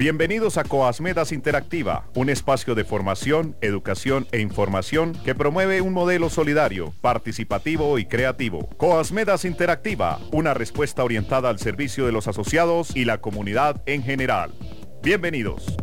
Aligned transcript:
Bienvenidos 0.00 0.56
a 0.56 0.64
Coasmedas 0.64 1.30
Interactiva, 1.30 2.06
un 2.14 2.30
espacio 2.30 2.74
de 2.74 2.86
formación, 2.86 3.54
educación 3.60 4.26
e 4.32 4.40
información 4.40 5.12
que 5.26 5.34
promueve 5.34 5.82
un 5.82 5.92
modelo 5.92 6.30
solidario, 6.30 6.94
participativo 7.02 7.98
y 7.98 8.06
creativo. 8.06 8.66
Coasmedas 8.78 9.44
Interactiva, 9.44 10.18
una 10.32 10.54
respuesta 10.54 11.04
orientada 11.04 11.50
al 11.50 11.58
servicio 11.58 12.06
de 12.06 12.12
los 12.12 12.28
asociados 12.28 12.96
y 12.96 13.04
la 13.04 13.20
comunidad 13.20 13.82
en 13.84 14.02
general. 14.02 14.54
Bienvenidos. 15.02 15.76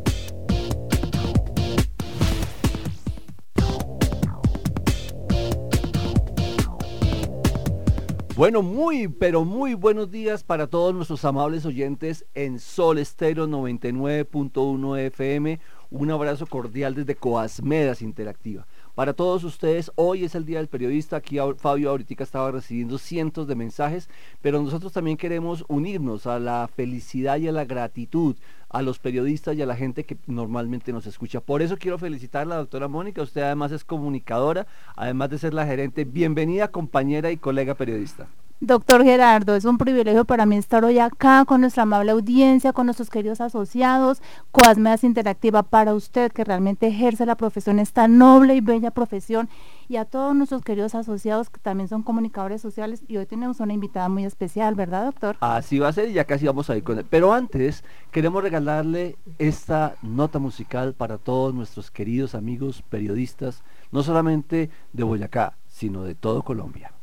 Bueno, 8.38 8.62
muy, 8.62 9.08
pero 9.08 9.44
muy 9.46 9.74
buenos 9.74 10.12
días 10.12 10.44
para 10.44 10.68
todos 10.68 10.94
nuestros 10.94 11.26
amables 11.26 11.66
oyentes 11.66 12.24
en 12.36 12.60
Sol 12.60 13.00
Estero 13.00 13.48
99.1 13.48 15.00
FM. 15.08 15.60
Un 15.90 16.12
abrazo 16.12 16.46
cordial 16.46 16.94
desde 16.94 17.16
Coasmedas 17.16 18.04
Interactiva. 18.04 18.68
Para 18.94 19.14
todos 19.14 19.44
ustedes, 19.44 19.92
hoy 19.96 20.24
es 20.24 20.36
el 20.36 20.46
Día 20.46 20.60
del 20.60 20.68
Periodista. 20.68 21.16
Aquí 21.16 21.38
Fabio 21.58 21.90
ahorita 21.90 22.24
estaba 22.24 22.52
recibiendo 22.52 23.00
cientos 23.00 23.48
de 23.48 23.56
mensajes, 23.56 24.08
pero 24.40 24.62
nosotros 24.62 24.94
también 24.94 25.18
queremos 25.18 25.66
unirnos 25.68 26.28
a 26.28 26.38
la 26.38 26.68
felicidad 26.68 27.38
y 27.38 27.48
a 27.48 27.52
la 27.52 27.66
gratitud 27.66 28.36
a 28.70 28.82
los 28.82 29.00
periodistas 29.00 29.56
y 29.56 29.62
a 29.62 29.66
la 29.66 29.76
gente 29.76 30.04
que 30.04 30.18
normalmente 30.28 30.92
nos 30.92 31.08
escucha. 31.08 31.40
Por 31.40 31.62
eso 31.62 31.78
quiero 31.78 31.98
felicitar 31.98 32.44
a 32.44 32.46
la 32.46 32.56
doctora 32.58 32.88
Mónica. 32.88 33.22
Usted 33.22 33.42
además 33.42 33.72
es 33.72 33.84
comunicadora, 33.84 34.68
además 34.96 35.30
de 35.30 35.40
ser 35.40 35.54
la 35.54 35.66
gerente. 35.66 36.06
Bienvenida 36.06 36.70
compañera 36.70 37.32
y 37.32 37.38
colega 37.38 37.76
periodista. 37.76 38.28
Doctor 38.60 39.04
Gerardo, 39.04 39.56
es 39.56 39.66
un 39.66 39.78
privilegio 39.78 40.26
para 40.26 40.48
mí 40.48 40.58
estar 40.58 40.84
hoy 40.84 40.98
acá 40.98 41.46
con 41.46 41.62
nuestra 41.62 41.84
amable 41.84 42.10
audiencia, 42.10 42.74
con 42.74 42.88
nuestros 42.88 43.12
queridos 43.12 43.40
asociados, 43.40 44.20
Coasmedas 44.52 45.04
Interactiva 45.04 45.62
para 45.62 45.94
usted 45.94 46.32
que 46.32 46.44
realmente 46.44 46.88
ejerce 46.88 47.28
la 47.28 47.36
profesión, 47.36 47.78
esta 47.78 48.08
noble 48.08 48.56
y 48.56 48.62
bella 48.62 48.90
profesión, 48.90 49.48
y 49.88 49.98
a 49.98 50.06
todos 50.06 50.36
nuestros 50.36 50.64
queridos 50.64 50.96
asociados 50.96 51.52
que 51.52 51.60
también 51.60 51.88
son 51.88 52.02
comunicadores 52.02 52.60
sociales. 52.60 53.04
Y 53.08 53.18
hoy 53.18 53.28
tenemos 53.28 53.60
una 53.60 53.74
invitada 53.74 54.10
muy 54.10 54.26
especial, 54.26 54.74
¿verdad, 54.74 55.06
doctor? 55.06 55.38
Así 55.40 55.78
va 55.78 55.90
a 55.90 55.94
ser 55.94 56.10
y 56.10 56.14
ya 56.14 56.26
casi 56.26 56.48
vamos 56.48 56.68
a 56.72 56.76
ir 56.76 56.84
con 56.84 56.98
él. 56.98 57.06
Pero 57.08 57.34
antes, 57.34 57.84
queremos 58.10 58.42
regalarle 58.42 59.18
esta 59.38 59.98
nota 60.02 60.40
musical 60.40 60.96
para 60.96 61.20
todos 61.20 61.54
nuestros 61.54 61.92
queridos 61.92 62.34
amigos 62.34 62.82
periodistas, 62.90 63.62
no 63.92 64.02
solamente 64.02 64.72
de 64.94 65.04
Boyacá, 65.04 65.54
sino 65.68 66.02
de 66.02 66.16
todo 66.16 66.42
Colombia. 66.42 66.97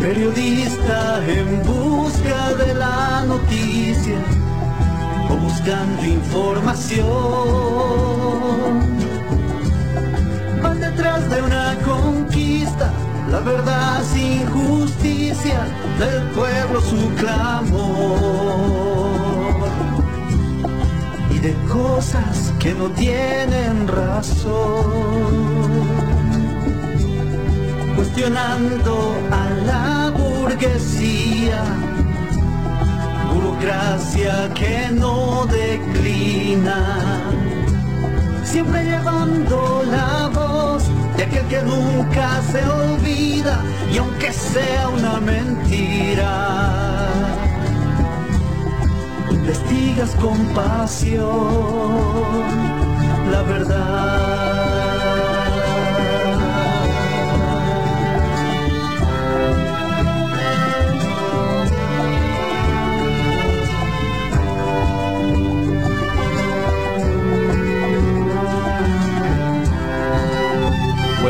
Periodista 0.00 1.24
en 1.26 1.62
busca 1.62 2.54
de 2.54 2.74
la 2.74 3.24
noticia 3.26 4.18
o 5.30 5.36
buscando 5.36 6.04
información. 6.04 7.06
Van 10.62 10.80
detrás 10.80 11.30
de 11.30 11.42
una 11.42 11.76
conquista 11.84 12.92
la 13.32 13.40
verdad 13.40 14.02
sin 14.12 14.46
justicia, 14.50 15.66
del 15.98 16.22
pueblo 16.32 16.80
su 16.82 17.08
clamor. 17.14 19.08
Y 21.30 21.38
de 21.38 21.54
cosas 21.72 22.52
que 22.58 22.74
no 22.74 22.90
tienen 22.90 23.88
razón. 23.88 24.52
Cuestionando 27.96 29.16
a 29.30 29.48
la 29.64 30.10
burguesía, 30.10 31.62
burocracia 33.32 34.52
que 34.52 34.90
no 34.92 35.46
declina. 35.46 36.78
Siempre 38.44 38.84
llevando 38.84 39.82
la 39.90 40.30
aquel 41.22 41.46
que 41.46 41.62
nunca 41.62 42.42
se 42.50 42.64
olvida 42.66 43.62
y 43.92 43.98
aunque 43.98 44.32
sea 44.32 44.88
una 44.88 45.20
mentira, 45.20 47.08
investigas 49.30 50.10
con 50.16 50.38
pasión 50.54 51.22
la 53.30 53.42
verdad. 53.42 54.41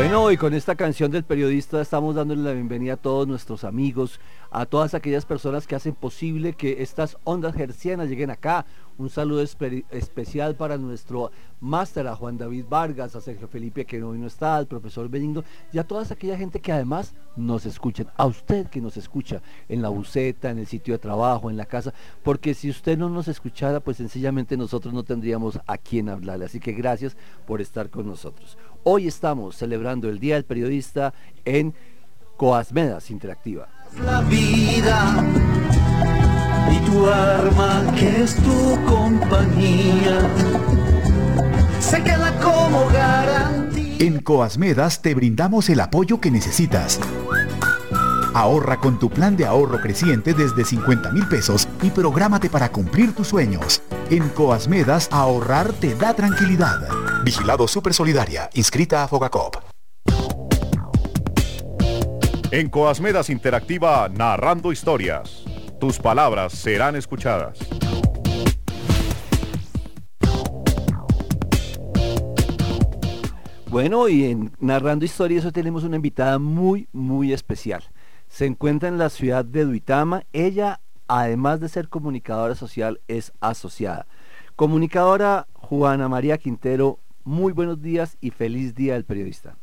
Bueno, 0.03 0.31
y 0.31 0.35
con 0.35 0.53
esta 0.53 0.75
canción 0.75 1.11
del 1.11 1.23
periodista 1.23 1.81
estamos 1.81 2.15
dándole 2.15 2.43
la 2.43 2.51
bienvenida 2.51 2.95
a 2.95 2.97
todos 2.97 3.25
nuestros 3.25 3.63
amigos, 3.63 4.19
a 4.51 4.65
todas 4.65 4.93
aquellas 4.93 5.25
personas 5.25 5.65
que 5.65 5.75
hacen 5.75 5.95
posible 5.95 6.55
que 6.55 6.83
estas 6.83 7.17
ondas 7.23 7.55
gercianas 7.55 8.09
lleguen 8.09 8.29
acá. 8.29 8.65
Un 8.97 9.09
saludo 9.09 9.41
especial 9.41 10.55
para 10.55 10.77
nuestro 10.77 11.31
máster, 11.61 12.05
a 12.05 12.17
Juan 12.17 12.37
David 12.37 12.65
Vargas, 12.69 13.15
a 13.15 13.21
Sergio 13.21 13.47
Felipe 13.47 13.85
que 13.85 14.03
hoy 14.03 14.19
no 14.19 14.27
está, 14.27 14.57
al 14.57 14.67
profesor 14.67 15.07
Benigno 15.07 15.45
y 15.71 15.79
a 15.79 15.87
toda 15.87 16.03
aquella 16.03 16.37
gente 16.37 16.59
que 16.59 16.73
además 16.73 17.15
nos 17.37 17.65
escuchan, 17.65 18.07
a 18.17 18.25
usted 18.25 18.67
que 18.67 18.81
nos 18.81 18.97
escucha 18.97 19.41
en 19.69 19.81
la 19.81 19.89
buceta, 19.89 20.51
en 20.51 20.59
el 20.59 20.67
sitio 20.67 20.93
de 20.93 20.99
trabajo, 20.99 21.49
en 21.49 21.57
la 21.57 21.65
casa, 21.65 21.93
porque 22.23 22.53
si 22.53 22.69
usted 22.69 22.97
no 22.97 23.09
nos 23.09 23.29
escuchara, 23.29 23.79
pues 23.79 23.97
sencillamente 23.97 24.57
nosotros 24.57 24.93
no 24.93 25.03
tendríamos 25.03 25.59
a 25.65 25.77
quién 25.77 26.09
hablarle. 26.09 26.45
Así 26.45 26.59
que 26.59 26.73
gracias 26.73 27.15
por 27.47 27.61
estar 27.61 27.89
con 27.89 28.05
nosotros. 28.05 28.57
Hoy 28.85 29.07
estamos 29.07 29.55
celebrando 29.55 30.09
el 30.09 30.19
Día 30.19 30.35
del 30.35 30.43
Periodista 30.43 31.13
en 31.45 31.73
Coasmedas 32.35 33.11
Interactiva. 33.11 33.69
La 34.03 34.19
vida 34.21 35.23
y 36.69 36.85
tu 36.85 37.07
arma 37.07 37.85
que 37.97 38.23
es 38.23 38.35
tu 38.35 38.77
compañía 38.85 40.29
se 41.79 42.03
queda 42.03 42.37
como 42.41 42.89
garantía. 42.89 43.95
En 43.99 44.19
Coasmedas 44.19 45.01
te 45.01 45.15
brindamos 45.15 45.69
el 45.69 45.79
apoyo 45.79 46.19
que 46.19 46.29
necesitas. 46.29 46.99
Ahorra 48.33 48.81
con 48.81 48.99
tu 48.99 49.09
plan 49.09 49.37
de 49.37 49.45
ahorro 49.45 49.79
creciente 49.79 50.33
desde 50.33 50.65
50 50.65 51.09
mil 51.11 51.25
pesos 51.29 51.69
y 51.81 51.89
prográmate 51.89 52.49
para 52.49 52.69
cumplir 52.69 53.15
tus 53.15 53.27
sueños. 53.29 53.81
En 54.09 54.27
Coasmedas, 54.29 55.07
ahorrar 55.09 55.71
te 55.71 55.95
da 55.95 56.13
tranquilidad. 56.13 57.12
Vigilado 57.23 57.67
Super 57.67 57.93
Solidaria, 57.93 58.49
inscrita 58.53 59.03
a 59.03 59.07
Fogacop. 59.07 59.55
En 62.51 62.69
Coasmedas 62.69 63.29
Interactiva, 63.29 64.09
narrando 64.09 64.71
historias. 64.71 65.43
Tus 65.79 65.99
palabras 65.99 66.53
serán 66.53 66.95
escuchadas. 66.95 67.59
Bueno, 73.67 74.07
y 74.07 74.25
en 74.25 74.51
Narrando 74.59 75.05
Historias 75.05 75.45
hoy 75.45 75.51
tenemos 75.51 75.83
una 75.83 75.95
invitada 75.95 76.37
muy, 76.37 76.87
muy 76.91 77.33
especial 77.33 77.83
se 78.33 78.47
encuentra 78.47 78.89
en 78.89 78.97
la 78.97 79.11
ciudad 79.11 79.45
de 79.45 79.63
Duitama. 79.63 80.23
Ella, 80.33 80.81
además 81.07 81.59
de 81.59 81.69
ser 81.69 81.87
comunicadora 81.87 82.55
social, 82.55 82.99
es 83.07 83.31
asociada. 83.41 84.07
Comunicadora 84.55 85.45
Juana 85.53 86.09
María 86.09 86.39
Quintero, 86.39 86.97
muy 87.23 87.53
buenos 87.53 87.81
días 87.81 88.17
y 88.21 88.31
feliz 88.31 88.75
día 88.75 88.93
del 88.93 89.05
periodista. 89.05 89.55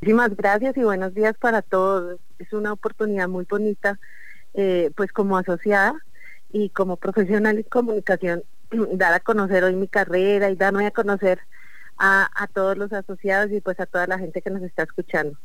Muchísimas 0.00 0.34
gracias 0.36 0.76
y 0.76 0.82
buenos 0.82 1.14
días 1.14 1.36
para 1.38 1.62
todos. 1.62 2.18
Es 2.38 2.52
una 2.52 2.72
oportunidad 2.72 3.28
muy 3.28 3.44
bonita, 3.44 3.98
eh, 4.54 4.90
pues 4.96 5.12
como 5.12 5.36
asociada 5.36 5.94
y 6.52 6.70
como 6.70 6.96
profesional 6.96 7.58
en 7.58 7.62
comunicación, 7.64 8.42
dar 8.94 9.12
a 9.12 9.20
conocer 9.20 9.64
hoy 9.64 9.74
mi 9.74 9.88
carrera 9.88 10.50
y 10.50 10.56
darme 10.56 10.86
a 10.86 10.90
conocer 10.90 11.40
a, 11.98 12.30
a 12.34 12.46
todos 12.46 12.78
los 12.78 12.92
asociados 12.92 13.52
y 13.52 13.60
pues 13.60 13.78
a 13.78 13.86
toda 13.86 14.06
la 14.06 14.18
gente 14.18 14.40
que 14.40 14.50
nos 14.50 14.62
está 14.62 14.84
escuchando. 14.84 15.36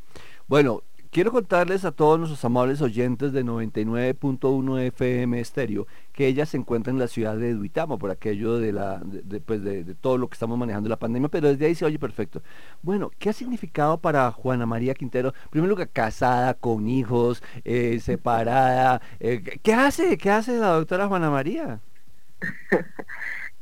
Bueno, 0.48 0.82
Quiero 1.10 1.32
contarles 1.32 1.84
a 1.84 1.92
todos 1.92 2.18
nuestros 2.18 2.44
amables 2.44 2.82
oyentes 2.82 3.32
de 3.32 3.44
99.1 3.44 4.80
FM 4.80 5.40
estéreo 5.40 5.86
que 6.12 6.26
ella 6.26 6.46
se 6.46 6.56
encuentra 6.56 6.92
en 6.92 6.98
la 6.98 7.08
ciudad 7.08 7.36
de 7.36 7.54
Duitama 7.54 7.98
por 7.98 8.10
aquello 8.10 8.58
de, 8.58 8.72
la, 8.72 9.00
de, 9.04 9.40
pues 9.40 9.62
de, 9.62 9.94
todo 9.94 10.18
lo 10.18 10.28
que 10.28 10.34
estamos 10.34 10.58
manejando 10.58 10.88
la 10.88 10.98
pandemia, 10.98 11.28
pero 11.28 11.48
desde 11.48 11.66
ahí 11.66 11.74
se 11.74 11.84
oye 11.84 11.98
perfecto. 11.98 12.42
Bueno, 12.82 13.10
¿qué 13.18 13.30
ha 13.30 13.32
significado 13.32 13.98
para 13.98 14.30
Juana 14.32 14.66
María 14.66 14.94
Quintero? 14.94 15.32
Primero 15.50 15.76
que 15.76 15.86
casada, 15.86 16.54
con 16.54 16.88
hijos, 16.88 17.42
eh, 17.64 17.98
separada. 18.00 19.00
Eh, 19.20 19.42
¿Qué 19.62 19.74
hace? 19.74 20.18
¿Qué 20.18 20.30
hace 20.30 20.58
la 20.58 20.68
doctora 20.68 21.08
Juana 21.08 21.30
María? 21.30 21.80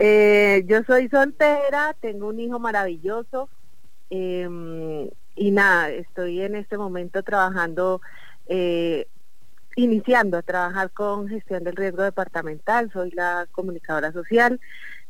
Eh, 0.00 0.64
yo 0.66 0.82
soy 0.82 1.08
soltera, 1.08 1.94
tengo 2.00 2.26
un 2.26 2.40
hijo 2.40 2.58
maravilloso 2.58 3.48
em, 4.10 5.08
y 5.36 5.50
nada, 5.50 5.90
estoy 5.90 6.40
en 6.40 6.54
este 6.54 6.78
momento 6.78 7.22
trabajando, 7.22 8.00
eh, 8.46 9.08
iniciando 9.76 10.38
a 10.38 10.42
trabajar 10.42 10.90
con 10.90 11.28
gestión 11.28 11.64
del 11.64 11.76
riesgo 11.76 12.02
departamental, 12.02 12.90
soy 12.92 13.10
la 13.10 13.46
comunicadora 13.50 14.12
social 14.12 14.60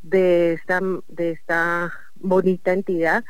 de 0.03 0.55
esta, 0.55 0.81
de 1.09 1.33
esta 1.33 1.93
bonita 2.17 2.73
entidad 2.73 3.25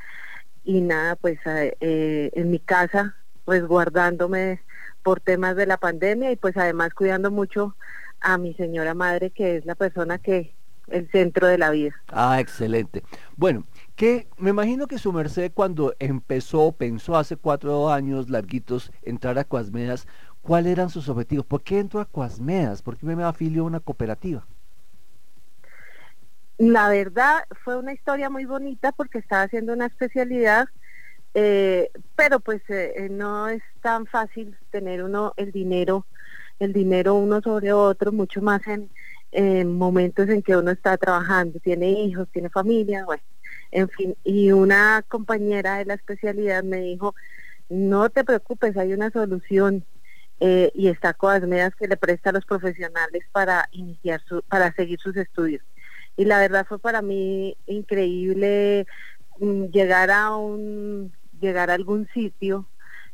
y 0.65 0.81
nada, 0.81 1.17
pues 1.17 1.39
eh, 1.45 2.31
en 2.33 2.51
mi 2.51 2.59
casa, 2.59 3.17
pues 3.45 3.67
guardándome 3.67 4.61
por 5.03 5.21
temas 5.21 5.57
de 5.57 5.67
la 5.67 5.77
pandemia 5.77 6.33
y 6.33 6.37
pues 6.37 6.57
además 6.57 6.95
cuidando 6.95 7.31
mucho 7.31 7.77
a 8.21 8.39
mi 8.39 8.55
señora 8.55 8.95
madre, 8.95 9.31
que 9.31 9.57
es 9.57 9.67
la 9.67 9.75
persona 9.75 10.19
que 10.19 10.55
el 10.89 11.11
centro 11.11 11.47
de 11.47 11.59
la 11.59 11.71
vida. 11.71 11.95
Ah, 12.09 12.41
excelente. 12.41 13.03
Bueno, 13.37 13.65
que 13.97 14.29
me 14.37 14.51
imagino 14.51 14.87
que 14.87 14.99
su 14.99 15.13
merced 15.13 15.53
cuando 15.53 15.95
empezó, 15.99 16.73
pensó 16.73 17.17
hace 17.17 17.37
cuatro 17.37 17.91
años 17.91 18.29
larguitos 18.29 18.91
entrar 19.03 19.39
a 19.39 19.45
Cuasmedas, 19.45 20.07
¿cuáles 20.43 20.73
eran 20.73 20.91
sus 20.91 21.09
objetivos? 21.09 21.47
¿Por 21.47 21.63
qué 21.63 21.79
entró 21.79 22.01
a 22.01 22.05
Cuasmedas? 22.05 22.83
¿Por 22.83 22.97
qué 22.97 23.07
me 23.07 23.23
afilió 23.23 23.63
a 23.63 23.67
una 23.67 23.81
cooperativa? 23.81 24.47
La 26.59 26.89
verdad 26.89 27.45
fue 27.65 27.77
una 27.77 27.93
historia 27.93 28.31
muy 28.31 28.45
bonita 28.45 28.93
porque 28.93 29.19
estaba 29.19 29.43
haciendo 29.43 29.73
una 29.73 29.87
especialidad, 29.87 30.69
eh, 31.35 31.91
pero 32.15 32.39
pues 32.39 32.63
eh, 32.69 32.93
eh, 32.97 33.09
no 33.09 33.49
es 33.49 33.63
tan 33.81 34.07
fácil 34.07 34.57
tener 34.71 35.03
uno 35.03 35.35
el 35.37 35.51
dinero, 35.51 36.07
el 36.61 36.73
dinero 36.73 37.15
uno 37.15 37.41
sobre 37.41 37.73
otro, 37.73 38.13
mucho 38.13 38.41
más 38.41 38.63
en, 38.69 38.89
momentos 39.77 40.29
en 40.29 40.43
que 40.43 40.57
uno 40.57 40.71
está 40.71 40.97
trabajando, 40.97 41.59
tiene 41.59 41.91
hijos, 41.91 42.29
tiene 42.31 42.51
familia, 42.51 43.05
bueno, 43.05 43.23
en 43.75 43.89
fin. 43.91 44.17
Y 44.25 44.53
una 44.53 45.05
compañera 45.07 45.77
de 45.77 45.85
la 45.85 45.95
especialidad 45.95 46.65
me 46.65 46.81
dijo, 46.81 47.15
no 47.69 48.09
te 48.09 48.25
preocupes, 48.25 48.77
hay 48.77 48.95
una 48.95 49.11
solución. 49.11 49.85
y 50.41 50.89
está 50.89 51.17
medidas 51.47 51.75
que 51.77 51.89
le 51.89 51.97
presta 51.97 52.31
a 52.31 52.33
los 52.33 52.45
profesionales 52.45 53.25
para 53.33 53.69
iniciar 53.73 54.21
su, 54.29 54.43
para 54.43 54.73
seguir 54.73 54.99
sus 55.01 55.17
estudios 55.17 55.63
y 56.17 56.25
la 56.25 56.39
verdad 56.39 56.67
fue 56.67 56.79
para 56.79 57.03
mí 57.03 57.57
increíble 57.67 58.87
mm, 59.39 59.65
llegar 59.67 60.11
a 60.11 60.37
un 60.37 61.13
llegar 61.41 61.71
a 61.71 61.75
algún 61.75 62.09
sitio 62.15 62.67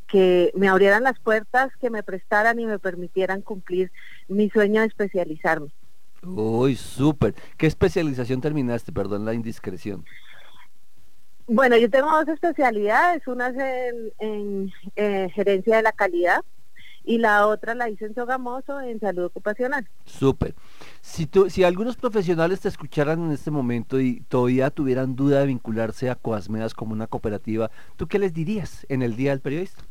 que 0.06 0.50
me 0.56 0.68
abrieran 0.68 1.04
las 1.04 1.18
puertas, 1.20 1.70
que 1.80 1.88
me 1.88 2.02
prestaran 2.02 2.58
y 2.58 2.66
me 2.66 2.78
permitieran 2.78 3.42
cumplir 3.42 3.92
mi 4.28 4.50
sueño 4.50 4.80
de 4.80 4.88
especializarme. 4.88 5.68
Uy, 6.22 6.74
súper. 6.74 7.34
¿Qué 7.56 7.66
especialización 7.68 8.40
terminaste? 8.40 8.92
Perdón 8.92 9.24
la 9.24 9.34
indiscreción. 9.34 10.04
Bueno, 11.52 11.76
yo 11.76 11.90
tengo 11.90 12.08
dos 12.12 12.28
especialidades, 12.28 13.26
una 13.26 13.48
es 13.48 13.56
en, 14.20 14.72
eh, 14.94 15.28
gerencia 15.34 15.78
de 15.78 15.82
la 15.82 15.90
calidad 15.90 16.44
y 17.02 17.18
la 17.18 17.48
otra 17.48 17.74
la 17.74 17.90
hice 17.90 18.04
en 18.04 18.14
Sogamoso 18.14 18.80
en 18.80 19.00
salud 19.00 19.24
ocupacional. 19.24 19.84
Súper. 20.04 20.54
Si, 21.00 21.28
si 21.48 21.64
algunos 21.64 21.96
profesionales 21.96 22.60
te 22.60 22.68
escucharan 22.68 23.24
en 23.24 23.32
este 23.32 23.50
momento 23.50 23.98
y 23.98 24.20
todavía 24.28 24.70
tuvieran 24.70 25.16
duda 25.16 25.40
de 25.40 25.46
vincularse 25.46 26.08
a 26.08 26.14
Coasmedas 26.14 26.72
como 26.72 26.92
una 26.92 27.08
cooperativa, 27.08 27.68
¿tú 27.96 28.06
qué 28.06 28.20
les 28.20 28.32
dirías 28.32 28.86
en 28.88 29.02
el 29.02 29.16
Día 29.16 29.32
del 29.32 29.40
Periodista? 29.40 29.82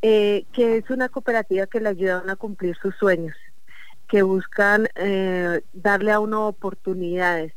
Eh, 0.00 0.46
que 0.54 0.78
es 0.78 0.88
una 0.88 1.10
cooperativa 1.10 1.66
que 1.66 1.80
le 1.80 1.90
ayudan 1.90 2.30
a 2.30 2.36
cumplir 2.36 2.74
sus 2.80 2.96
sueños, 2.96 3.36
que 4.08 4.22
buscan 4.22 4.88
eh, 4.94 5.60
darle 5.74 6.10
a 6.10 6.20
uno 6.20 6.48
oportunidades 6.48 7.52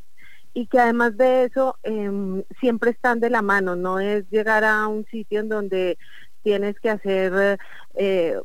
y 0.54 0.68
que 0.68 0.80
además 0.80 1.18
de 1.18 1.46
eso 1.46 1.78
em, 1.84 2.44
siempre 2.60 2.92
están 2.92 3.20
de 3.20 3.30
la 3.30 3.42
mano, 3.42 3.76
no 3.76 4.00
es 4.00 4.30
llegar 4.30 4.64
a 4.64 4.88
un 4.88 5.06
sitio 5.08 5.40
en 5.40 5.50
donde 5.50 5.98
tienes 6.44 6.80
que 6.80 6.90
hacer, 6.90 7.60
eh, 7.96 8.38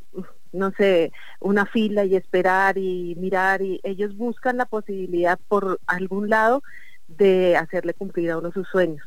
no 0.52 0.72
sé, 0.78 1.12
una 1.40 1.66
fila 1.66 2.04
y 2.04 2.16
esperar 2.16 2.78
y 2.78 3.14
mirar 3.16 3.60
y 3.60 3.80
ellos 3.82 4.16
buscan 4.16 4.56
la 4.56 4.66
posibilidad 4.66 5.38
por 5.48 5.80
algún 5.86 6.30
lado 6.30 6.62
de 7.08 7.56
hacerle 7.56 7.94
cumplir 7.94 8.30
a 8.30 8.38
uno 8.38 8.52
sus 8.52 8.66
sueños. 8.68 9.02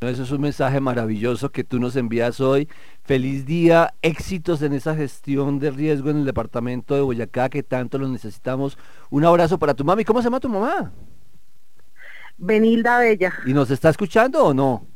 Eso 0.00 0.24
es 0.24 0.32
un 0.32 0.40
mensaje 0.40 0.80
maravilloso 0.80 1.52
que 1.52 1.62
tú 1.62 1.78
nos 1.78 1.94
envías 1.94 2.40
hoy. 2.40 2.68
Feliz 3.04 3.46
día, 3.46 3.94
éxitos 4.02 4.60
en 4.62 4.72
esa 4.72 4.96
gestión 4.96 5.60
de 5.60 5.70
riesgo 5.70 6.10
en 6.10 6.18
el 6.18 6.24
departamento 6.24 6.96
de 6.96 7.02
Boyacá 7.02 7.48
que 7.48 7.62
tanto 7.62 7.98
lo 7.98 8.08
necesitamos. 8.08 8.76
Un 9.10 9.24
abrazo 9.24 9.60
para 9.60 9.74
tu 9.74 9.84
mami. 9.84 10.04
¿Cómo 10.04 10.20
se 10.20 10.24
llama 10.24 10.40
tu 10.40 10.48
mamá? 10.48 10.92
Benilda 12.42 12.98
Bella. 12.98 13.32
¿Y 13.46 13.54
nos 13.54 13.70
está 13.70 13.88
escuchando 13.90 14.44
o 14.44 14.52
no? 14.52 14.91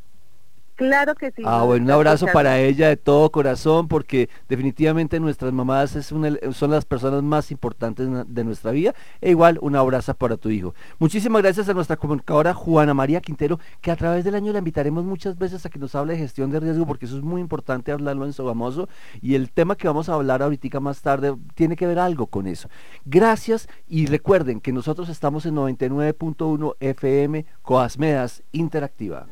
Claro 0.77 1.15
que 1.15 1.31
sí. 1.31 1.43
Ah, 1.45 1.63
bueno, 1.63 1.87
un 1.87 1.91
abrazo 1.91 2.27
para 2.33 2.61
ella 2.61 2.89
de 2.89 2.99
todo 2.99 3.31
corazón, 3.31 3.89
porque 3.89 4.29
definitivamente 4.49 5.19
nuestras 5.19 5.53
mamás 5.53 5.97
es 5.97 6.07
son 6.07 6.71
las 6.71 6.85
personas 6.85 7.23
más 7.23 7.51
importantes 7.51 8.09
de 8.27 8.45
nuestra 8.45 8.73
vida. 8.73 8.95
E 9.23 9.31
igual, 9.31 9.59
un 9.63 9.75
abrazo 9.75 10.13
para 10.15 10.37
tu 10.37 10.51
hijo. 10.51 10.75
Muchísimas 10.99 11.41
gracias 11.43 11.69
a 11.71 11.75
nuestra 11.75 11.97
comunicadora 11.97 12.53
Juana 12.53 12.93
María 12.93 13.23
Quintero, 13.23 13.59
que 13.81 13.91
a 13.91 13.97
través 13.97 14.25
del 14.25 14.35
año 14.35 14.53
la 14.53 14.59
invitaremos 14.59 15.05
muchas 15.05 15.39
veces 15.39 15.65
a 15.65 15.71
que 15.71 15.79
nos 15.79 15.95
hable 15.95 16.13
de 16.13 16.19
gestión 16.19 16.51
de 16.51 16.61
riesgo, 16.61 16.87
porque 16.87 17.07
eso 17.07 17.17
es 17.17 17.23
muy 17.23 17.41
importante 17.41 17.91
hablarlo 17.91 18.27
en 18.27 18.35
Sogamoso. 18.35 18.89
Y 19.23 19.35
el 19.35 19.51
tema 19.51 19.77
que 19.77 19.89
vamos 19.89 20.11
a 20.11 20.15
hablar 20.15 20.43
ahorita 20.43 20.81
más 20.81 21.01
tarde 21.03 21.35
tiene 21.55 21.77
que 21.77 21.87
ver 21.87 21.99
algo 21.99 22.27
con 22.27 22.47
eso. 22.47 22.69
Gracias 23.05 23.69
y 23.89 24.07
recuerden 24.07 24.61
que 24.61 24.73
nosotros 24.73 25.09
estamos 25.09 25.47
en 25.47 25.55
99.1 25.55 26.75
FM 26.81 27.47
Coasmedas 27.63 28.43
Interactiva. 28.53 29.27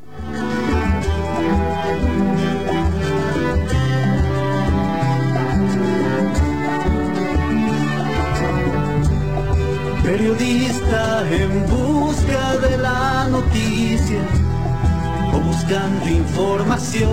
Periodista 10.17 11.29
en 11.29 11.51
busca 11.67 12.55
de 12.59 12.77
la 12.77 13.27
noticia 13.27 14.21
o 15.33 15.39
buscando 15.41 16.07
información. 16.07 17.11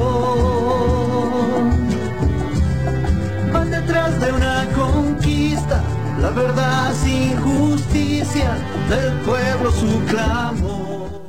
Van 3.53 3.73
detrás 3.73 4.21
de 4.21 4.31
una 4.31 4.69
conquista, 4.77 5.83
la 6.21 6.31
verdad 6.31 6.95
sin 6.95 7.37
justicia, 7.41 8.57
del 8.89 9.13
pueblo 9.23 9.73
su 9.73 10.01
clamor. 10.05 11.27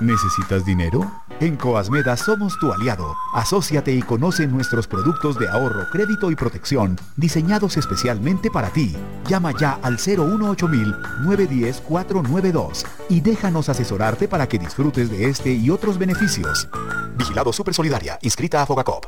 ¿Necesitas 0.00 0.64
dinero? 0.64 1.10
En 1.42 1.56
Coasmeda 1.56 2.16
somos 2.16 2.56
tu 2.60 2.72
aliado. 2.72 3.16
Asociate 3.34 3.92
y 3.92 4.00
conoce 4.00 4.46
nuestros 4.46 4.86
productos 4.86 5.36
de 5.40 5.48
ahorro, 5.48 5.88
crédito 5.90 6.30
y 6.30 6.36
protección, 6.36 6.96
diseñados 7.16 7.76
especialmente 7.76 8.48
para 8.48 8.68
ti. 8.68 8.94
Llama 9.28 9.52
ya 9.58 9.80
al 9.82 9.98
018-910-492 9.98 12.86
y 13.08 13.20
déjanos 13.22 13.68
asesorarte 13.68 14.28
para 14.28 14.46
que 14.46 14.60
disfrutes 14.60 15.10
de 15.10 15.28
este 15.28 15.52
y 15.52 15.68
otros 15.68 15.98
beneficios. 15.98 16.68
Vigilado 17.16 17.52
Super 17.52 17.74
Solidaria, 17.74 18.20
inscrita 18.22 18.62
a 18.62 18.66
Fogacop. 18.66 19.06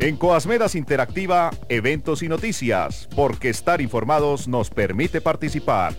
En 0.00 0.16
Coasmedas 0.16 0.74
Interactiva, 0.74 1.50
eventos 1.68 2.22
y 2.22 2.28
noticias, 2.30 3.06
porque 3.14 3.50
estar 3.50 3.82
informados 3.82 4.48
nos 4.48 4.70
permite 4.70 5.20
participar. 5.20 5.94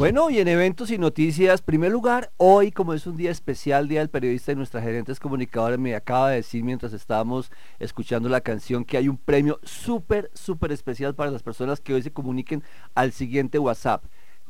Bueno, 0.00 0.30
y 0.30 0.38
en 0.38 0.48
eventos 0.48 0.90
y 0.90 0.96
noticias, 0.96 1.60
primer 1.60 1.92
lugar, 1.92 2.32
hoy 2.38 2.72
como 2.72 2.94
es 2.94 3.06
un 3.06 3.18
día 3.18 3.30
especial, 3.30 3.86
Día 3.86 4.00
del 4.00 4.08
Periodista 4.08 4.50
y 4.50 4.56
nuestra 4.56 4.80
gerentes 4.80 5.20
comunicadora 5.20 5.76
me 5.76 5.94
acaba 5.94 6.30
de 6.30 6.36
decir 6.36 6.64
mientras 6.64 6.94
estábamos 6.94 7.52
escuchando 7.78 8.30
la 8.30 8.40
canción 8.40 8.86
que 8.86 8.96
hay 8.96 9.10
un 9.10 9.18
premio 9.18 9.60
súper, 9.62 10.30
súper 10.32 10.72
especial 10.72 11.14
para 11.14 11.30
las 11.30 11.42
personas 11.42 11.82
que 11.82 11.92
hoy 11.92 12.00
se 12.00 12.12
comuniquen 12.12 12.64
al 12.94 13.12
siguiente 13.12 13.58
WhatsApp. 13.58 14.02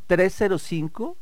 305 0.07 1.16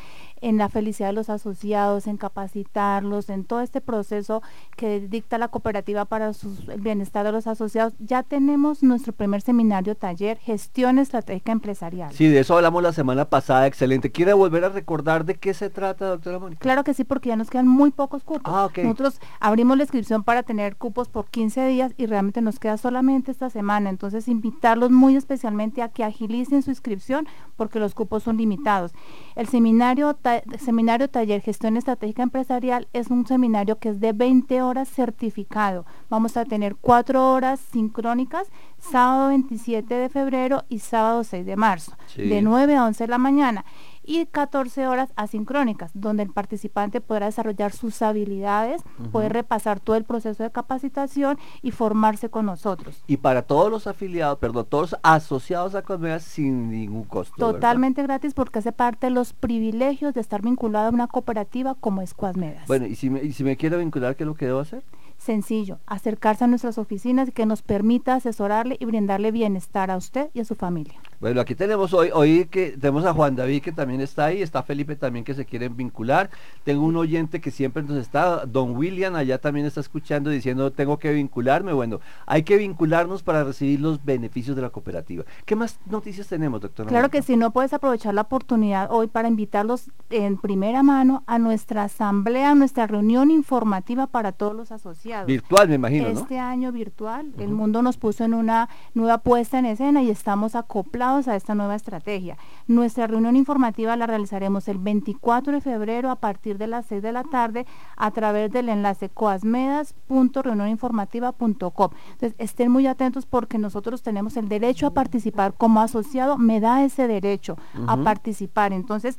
en 0.47 0.59
la 0.59 0.69
felicidad 0.69 1.09
de 1.09 1.13
los 1.13 1.29
asociados, 1.29 2.07
en 2.07 2.19
capacitarlos, 2.19 3.31
en 3.31 3.43
todo 3.43 3.63
este 3.63 3.81
proceso 3.81 4.45
que 4.77 5.01
dicta 5.01 5.39
la 5.39 5.49
cooperativa 5.49 6.05
para 6.05 6.29
el 6.29 6.81
bienestar 6.81 7.27
de 7.27 7.33
los 7.33 7.49
asociados. 7.49 7.95
Ya 7.99 8.23
tenemos 8.23 8.85
nuestro 8.85 9.13
primer 9.13 9.41
seminario 9.41 9.97
taller, 9.97 10.39
gestión 10.39 11.01
estratégica 11.01 11.51
empresarial. 11.51 12.13
Sí, 12.13 12.29
de 12.29 12.39
eso 12.39 12.55
hablamos 12.55 12.81
la 12.81 12.93
semana 12.93 13.25
pasada, 13.25 13.67
excelente. 13.67 14.13
¿Quiere 14.13 14.35
volver 14.35 14.65
a 14.65 14.69
recordar 14.69 15.25
de 15.25 15.35
qué 15.35 15.53
se 15.53 15.69
trata, 15.69 16.07
doctora 16.07 16.39
Mónica? 16.39 16.61
Claro 16.61 16.85
que 16.85 16.95
sí, 16.95 17.03
porque 17.03 17.31
ya 17.31 17.37
nos 17.37 17.51
quedan 17.51 17.67
muy 17.67 17.91
pocos 17.91 18.23
cupos. 18.23 18.43
Ah, 18.45 18.69
Nosotros 18.77 19.21
abrimos 19.41 19.77
la 19.77 19.83
inscripción 19.83 20.23
para 20.23 20.45
tener 20.45 20.77
cupos 20.77 21.09
por 21.09 21.27
15 21.27 21.67
días 21.67 21.93
y 21.97 22.07
realmente 22.07 22.41
nos 22.41 22.61
queda 22.61 22.77
solamente 22.77 23.33
esta 23.33 23.51
semana. 23.51 23.91
Entonces, 23.91 24.29
invitarlos 24.29 24.93
muy 24.93 25.17
especialmente 25.17 25.83
a 25.83 25.89
que 25.89 26.05
agilicen 26.05 26.63
su 26.63 26.71
inscripción 26.71 27.27
porque 27.57 27.81
los 27.81 27.95
cupos 27.95 28.23
son 28.23 28.37
limitados. 28.37 28.93
El 29.35 29.49
seminario 29.49 30.17
seminario 30.59 31.09
taller 31.09 31.41
gestión 31.41 31.77
estratégica 31.77 32.23
empresarial 32.23 32.89
es 32.93 33.09
un 33.09 33.27
seminario 33.27 33.79
que 33.79 33.91
es 33.91 34.01
de 34.01 34.13
20 34.13 34.63
horas 34.63 34.89
certificado. 34.89 35.87
Vamos 36.09 36.37
a 36.37 36.45
tener 36.45 36.77
cuatro 36.77 37.33
horas 37.33 37.61
sincrónicas, 37.73 38.49
sábado 38.79 39.29
27 39.29 39.95
de 39.95 40.09
febrero 40.09 40.65
y 40.69 40.81
sábado 40.81 41.25
6 41.25 41.45
de 41.47 41.57
marzo, 41.57 41.93
de 42.17 42.43
9 42.43 42.77
a 42.77 42.85
11 42.87 43.05
de 43.05 43.09
la 43.09 43.19
mañana 43.19 43.65
y 44.07 44.25
14 44.27 44.87
horas 44.87 45.13
asincrónicas, 45.17 45.91
donde 45.95 46.23
el 46.23 46.31
participante 46.31 47.01
podrá 47.01 47.27
desarrollar 47.27 47.73
sus 47.73 48.01
habilidades, 48.03 48.83
puede 49.13 49.29
repasar 49.29 49.81
todo 49.81 49.97
el 49.97 50.05
proceso 50.05 50.43
de 50.43 50.51
capacitación 50.51 51.39
y 51.63 51.73
formarse 51.73 52.31
con 52.31 52.47
nosotros. 52.47 53.03
Y 53.07 53.19
para 53.19 53.43
todos 53.43 53.71
los 53.71 53.87
afiliados, 53.87 54.39
perdón, 54.39 54.67
todos 54.69 54.93
los 54.93 55.01
asociados 55.03 55.75
a 55.75 55.83
Cosmedas 55.83 56.23
sin 56.23 56.71
ningún 56.71 57.05
costo. 57.05 57.35
Totalmente 57.37 58.03
gratis 58.03 58.33
porque 58.33 58.61
hace 58.61 58.73
parte 58.73 59.09
de 59.09 59.11
los 59.11 59.33
privilegios 59.33 60.15
de 60.15 60.21
estar 60.21 60.41
vinculado 60.41 60.87
a 60.87 60.91
una 60.91 61.09
cooperativa 61.09 61.75
como 61.75 62.01
es 62.01 62.15
Cosmedas. 62.15 62.67
Bueno, 62.69 62.87
y 62.87 62.95
si 62.95 63.11
me, 63.11 63.23
y 63.23 63.33
si 63.33 63.43
me 63.43 63.57
quiero 63.57 63.79
vincular, 63.79 64.17
¿qué 64.17 64.23
es 64.23 64.29
lo 64.29 64.35
que 64.35 64.47
debo 64.47 64.61
hacer? 64.61 64.83
sencillo, 65.19 65.79
acercarse 65.87 66.45
a 66.45 66.47
nuestras 66.47 66.79
oficinas 66.79 67.29
y 67.29 67.33
que 67.33 67.47
nos 67.47 67.63
permita 67.63 68.15
asesorarle 68.15 68.77
y 68.79 68.85
brindarle 68.85 69.31
bienestar 69.31 69.91
a 69.91 69.97
usted 69.97 70.31
y 70.35 70.41
a 70.41 70.45
su 70.45 70.55
familia. 70.55 70.95
Bueno, 71.19 71.41
aquí 71.41 71.55
tenemos 71.55 71.95
hoy, 71.95 72.11
hoy 72.13 72.45
que 72.45 72.73
tenemos 72.73 73.07
a 73.07 73.15
Juan 73.15 73.37
David 73.37 73.63
que 73.63 73.73
también 73.73 74.03
está 74.03 74.27
ahí, 74.27 74.43
está 74.43 74.63
Felipe 74.63 74.97
también 74.97 75.25
que 75.25 75.33
se 75.33 75.47
quieren 75.47 75.75
vincular. 75.75 76.29
Tengo 76.63 76.85
un 76.85 76.97
oyente 76.97 77.41
que 77.41 77.51
siempre 77.51 77.83
nos 77.83 77.97
está, 77.97 78.45
Don 78.45 78.77
William 78.77 79.15
allá 79.15 79.39
también 79.39 79.65
está 79.65 79.81
escuchando 79.81 80.29
diciendo 80.29 80.71
tengo 80.73 80.99
que 80.99 81.13
vincularme. 81.13 81.73
Bueno, 81.73 82.01
hay 82.27 82.43
que 82.43 82.59
vincularnos 82.59 83.23
para 83.23 83.45
recibir 83.45 83.81
los 83.81 84.05
beneficios 84.05 84.57
de 84.57 84.63
la 84.63 84.69
cooperativa. 84.69 85.25
¿Qué 85.47 85.57
más 85.57 85.79
noticias 85.87 86.27
tenemos, 86.27 86.61
doctor? 86.61 86.87
Claro 86.87 87.09
que 87.09 87.23
si 87.23 87.37
no 87.39 87.51
puedes 87.51 87.73
aprovechar 87.73 88.13
la 88.13 88.23
oportunidad 88.23 88.89
hoy 88.91 89.07
para 89.07 89.29
invitarlos 89.29 89.91
en 90.11 90.37
primera 90.37 90.83
mano 90.83 91.25
a 91.27 91.39
nuestra 91.39 91.85
asamblea, 91.85 92.51
a 92.51 92.55
nuestra 92.55 92.87
reunión 92.87 93.31
informativa 93.31 94.07
para 94.07 94.33
todos 94.33 94.55
los 94.55 94.71
asociados. 94.71 95.27
Virtual, 95.27 95.67
me 95.67 95.77
imagino. 95.77 96.09
Este 96.09 96.39
año 96.39 96.73
virtual, 96.73 97.33
el 97.39 97.49
mundo 97.49 97.81
nos 97.81 97.97
puso 97.97 98.25
en 98.25 98.35
una 98.35 98.69
nueva 98.93 99.19
puesta 99.19 99.59
en 99.59 99.65
escena 99.65 100.03
y 100.03 100.11
estamos 100.11 100.55
acoplados 100.55 101.06
a 101.07 101.37
esta 101.37 101.55
nueva 101.55 101.77
estrategia. 101.77 102.37
Nuestra 102.67 103.07
reunión 103.07 103.37
informativa 103.37 103.95
la 103.95 104.09
realizaremos 104.09 104.67
el 104.67 104.79
24 104.79 105.53
de 105.53 105.61
febrero 105.61 106.11
a 106.11 106.17
partir 106.17 106.59
de 106.59 106.67
las 106.67 106.87
6 106.87 107.01
de 107.01 107.13
la 107.13 107.23
tarde 107.23 107.65
a 107.97 108.11
través 108.11 108.51
del 108.51 108.69
enlace 108.69 109.09
coasmedas.reunioninformativa.com. 109.09 111.91
Entonces, 112.13 112.35
estén 112.39 112.73
muy 112.73 112.89
atentos 112.89 113.25
porque 113.25 113.57
nosotros 113.57 114.03
tenemos 114.03 114.37
el 114.37 114.49
derecho 114.49 114.89
a 114.89 114.95
participar 114.95 115.55
como 115.55 115.81
asociado, 115.81 116.39
me 116.39 116.59
da 116.59 116.85
ese 116.85 117.07
derecho 117.07 117.57
a 117.87 117.99
participar. 117.99 118.73
Entonces, 118.73 119.17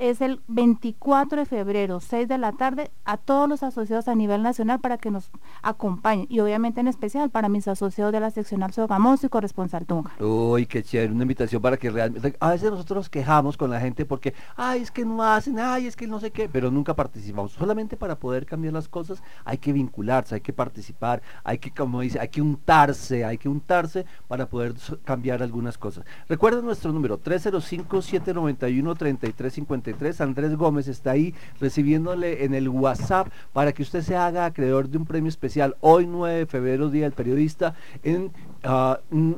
es 0.00 0.22
el 0.22 0.40
24 0.48 1.40
de 1.40 1.46
febrero, 1.46 2.00
6 2.00 2.26
de 2.26 2.38
la 2.38 2.52
tarde, 2.52 2.90
a 3.04 3.18
todos 3.18 3.48
los 3.48 3.62
asociados 3.62 4.08
a 4.08 4.14
nivel 4.14 4.42
nacional 4.42 4.80
para 4.80 4.96
que 4.96 5.10
nos 5.10 5.30
acompañen. 5.62 6.26
Y 6.30 6.40
obviamente 6.40 6.80
en 6.80 6.88
especial 6.88 7.28
para 7.30 7.48
mis 7.48 7.68
asociados 7.68 8.12
de 8.12 8.20
la 8.20 8.30
seccional 8.30 8.72
Sogamoso 8.72 9.26
y 9.26 9.28
corresponsal 9.28 9.84
Tunja. 9.84 10.12
Uy, 10.18 10.64
qué 10.66 10.82
chévere, 10.82 11.12
una 11.12 11.22
invitación 11.22 11.60
para 11.60 11.76
que 11.76 11.90
realmente... 11.90 12.34
A 12.40 12.50
veces 12.50 12.70
nosotros 12.70 12.96
nos 12.96 13.10
quejamos 13.10 13.58
con 13.58 13.70
la 13.70 13.78
gente 13.78 14.06
porque, 14.06 14.32
ay, 14.56 14.80
es 14.80 14.90
que 14.90 15.04
no 15.04 15.22
hacen, 15.22 15.58
ay, 15.58 15.86
es 15.86 15.96
que 15.96 16.06
no 16.06 16.18
sé 16.18 16.30
qué, 16.30 16.48
pero 16.48 16.70
nunca 16.70 16.94
participamos. 16.94 17.52
Solamente 17.52 17.98
para 17.98 18.18
poder 18.18 18.46
cambiar 18.46 18.72
las 18.72 18.88
cosas 18.88 19.22
hay 19.44 19.58
que 19.58 19.74
vincularse, 19.74 20.34
hay 20.34 20.40
que 20.40 20.54
participar, 20.54 21.20
hay 21.44 21.58
que, 21.58 21.72
como 21.72 22.00
dice, 22.00 22.18
hay 22.18 22.28
que 22.28 22.40
untarse, 22.40 23.22
hay 23.24 23.36
que 23.36 23.50
untarse 23.50 24.06
para 24.28 24.48
poder 24.48 24.74
cambiar 25.04 25.42
algunas 25.42 25.76
cosas. 25.76 26.06
Recuerden 26.28 26.64
nuestro 26.64 26.92
número, 26.92 27.20
305-791-33 27.20 29.58
53. 29.90 30.20
Andrés 30.20 30.56
Gómez 30.56 30.88
está 30.88 31.12
ahí 31.12 31.34
recibiéndole 31.60 32.44
en 32.44 32.54
el 32.54 32.68
WhatsApp 32.68 33.28
para 33.52 33.72
que 33.72 33.82
usted 33.82 34.02
se 34.02 34.16
haga 34.16 34.46
acreedor 34.46 34.88
de 34.88 34.98
un 34.98 35.06
premio 35.06 35.28
especial 35.28 35.76
hoy 35.80 36.06
9 36.06 36.38
de 36.38 36.46
febrero, 36.46 36.90
Día 36.90 37.04
del 37.04 37.12
Periodista, 37.12 37.74
en, 38.02 38.32
uh, 38.64 38.96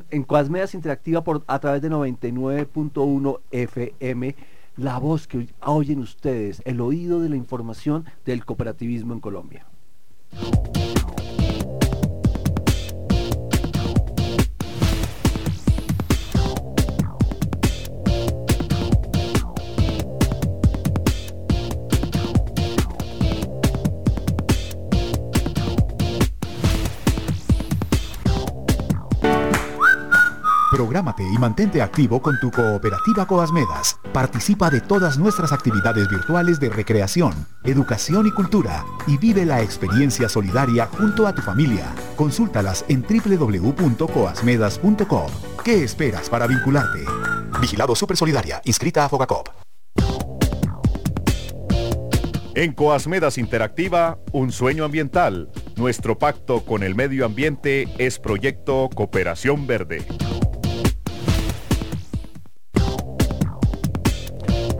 en 0.09 0.25
Interactiva 0.73 1.23
por, 1.23 1.43
a 1.47 1.59
través 1.59 1.81
de 1.81 1.89
99.1 1.89 3.39
FM 3.51 4.35
la 4.77 4.97
voz 4.97 5.27
que 5.27 5.47
oyen 5.61 5.99
ustedes, 5.99 6.61
el 6.65 6.81
oído 6.81 7.19
de 7.19 7.29
la 7.29 7.35
información 7.35 8.05
del 8.25 8.43
cooperativismo 8.43 9.13
en 9.13 9.19
Colombia. 9.19 9.65
Prográmate 30.73 31.23
y 31.23 31.37
mantente 31.37 31.81
activo 31.83 32.19
con 32.19 32.39
tu 32.39 32.49
cooperativa 32.49 33.27
Coasmedas. 33.27 33.99
Participa 34.11 34.71
de 34.71 34.81
todas 34.81 35.19
nuestras 35.19 35.51
actividades 35.51 36.09
virtuales 36.09 36.59
de 36.59 36.69
recreación, 36.69 37.45
educación 37.63 38.25
y 38.25 38.31
cultura 38.31 38.83
y 39.05 39.19
vive 39.19 39.45
la 39.45 39.61
experiencia 39.61 40.27
solidaria 40.27 40.87
junto 40.87 41.27
a 41.27 41.35
tu 41.35 41.43
familia. 41.43 41.93
Consúltalas 42.15 42.83
en 42.87 43.03
www.coasmedas.com. 43.03 45.27
¿Qué 45.63 45.83
esperas 45.83 46.27
para 46.27 46.47
vincularte? 46.47 47.05
Vigilado 47.61 47.95
Super 47.95 48.17
Solidaria, 48.17 48.59
inscrita 48.65 49.05
a 49.05 49.09
Fogacop. 49.09 49.49
En 52.55 52.73
Coasmedas 52.73 53.37
Interactiva, 53.37 54.17
un 54.31 54.51
sueño 54.51 54.85
ambiental. 54.85 55.51
Nuestro 55.75 56.17
pacto 56.17 56.65
con 56.65 56.81
el 56.81 56.95
medio 56.95 57.27
ambiente 57.27 57.87
es 57.99 58.17
Proyecto 58.17 58.89
Cooperación 58.93 59.67
Verde. 59.67 60.03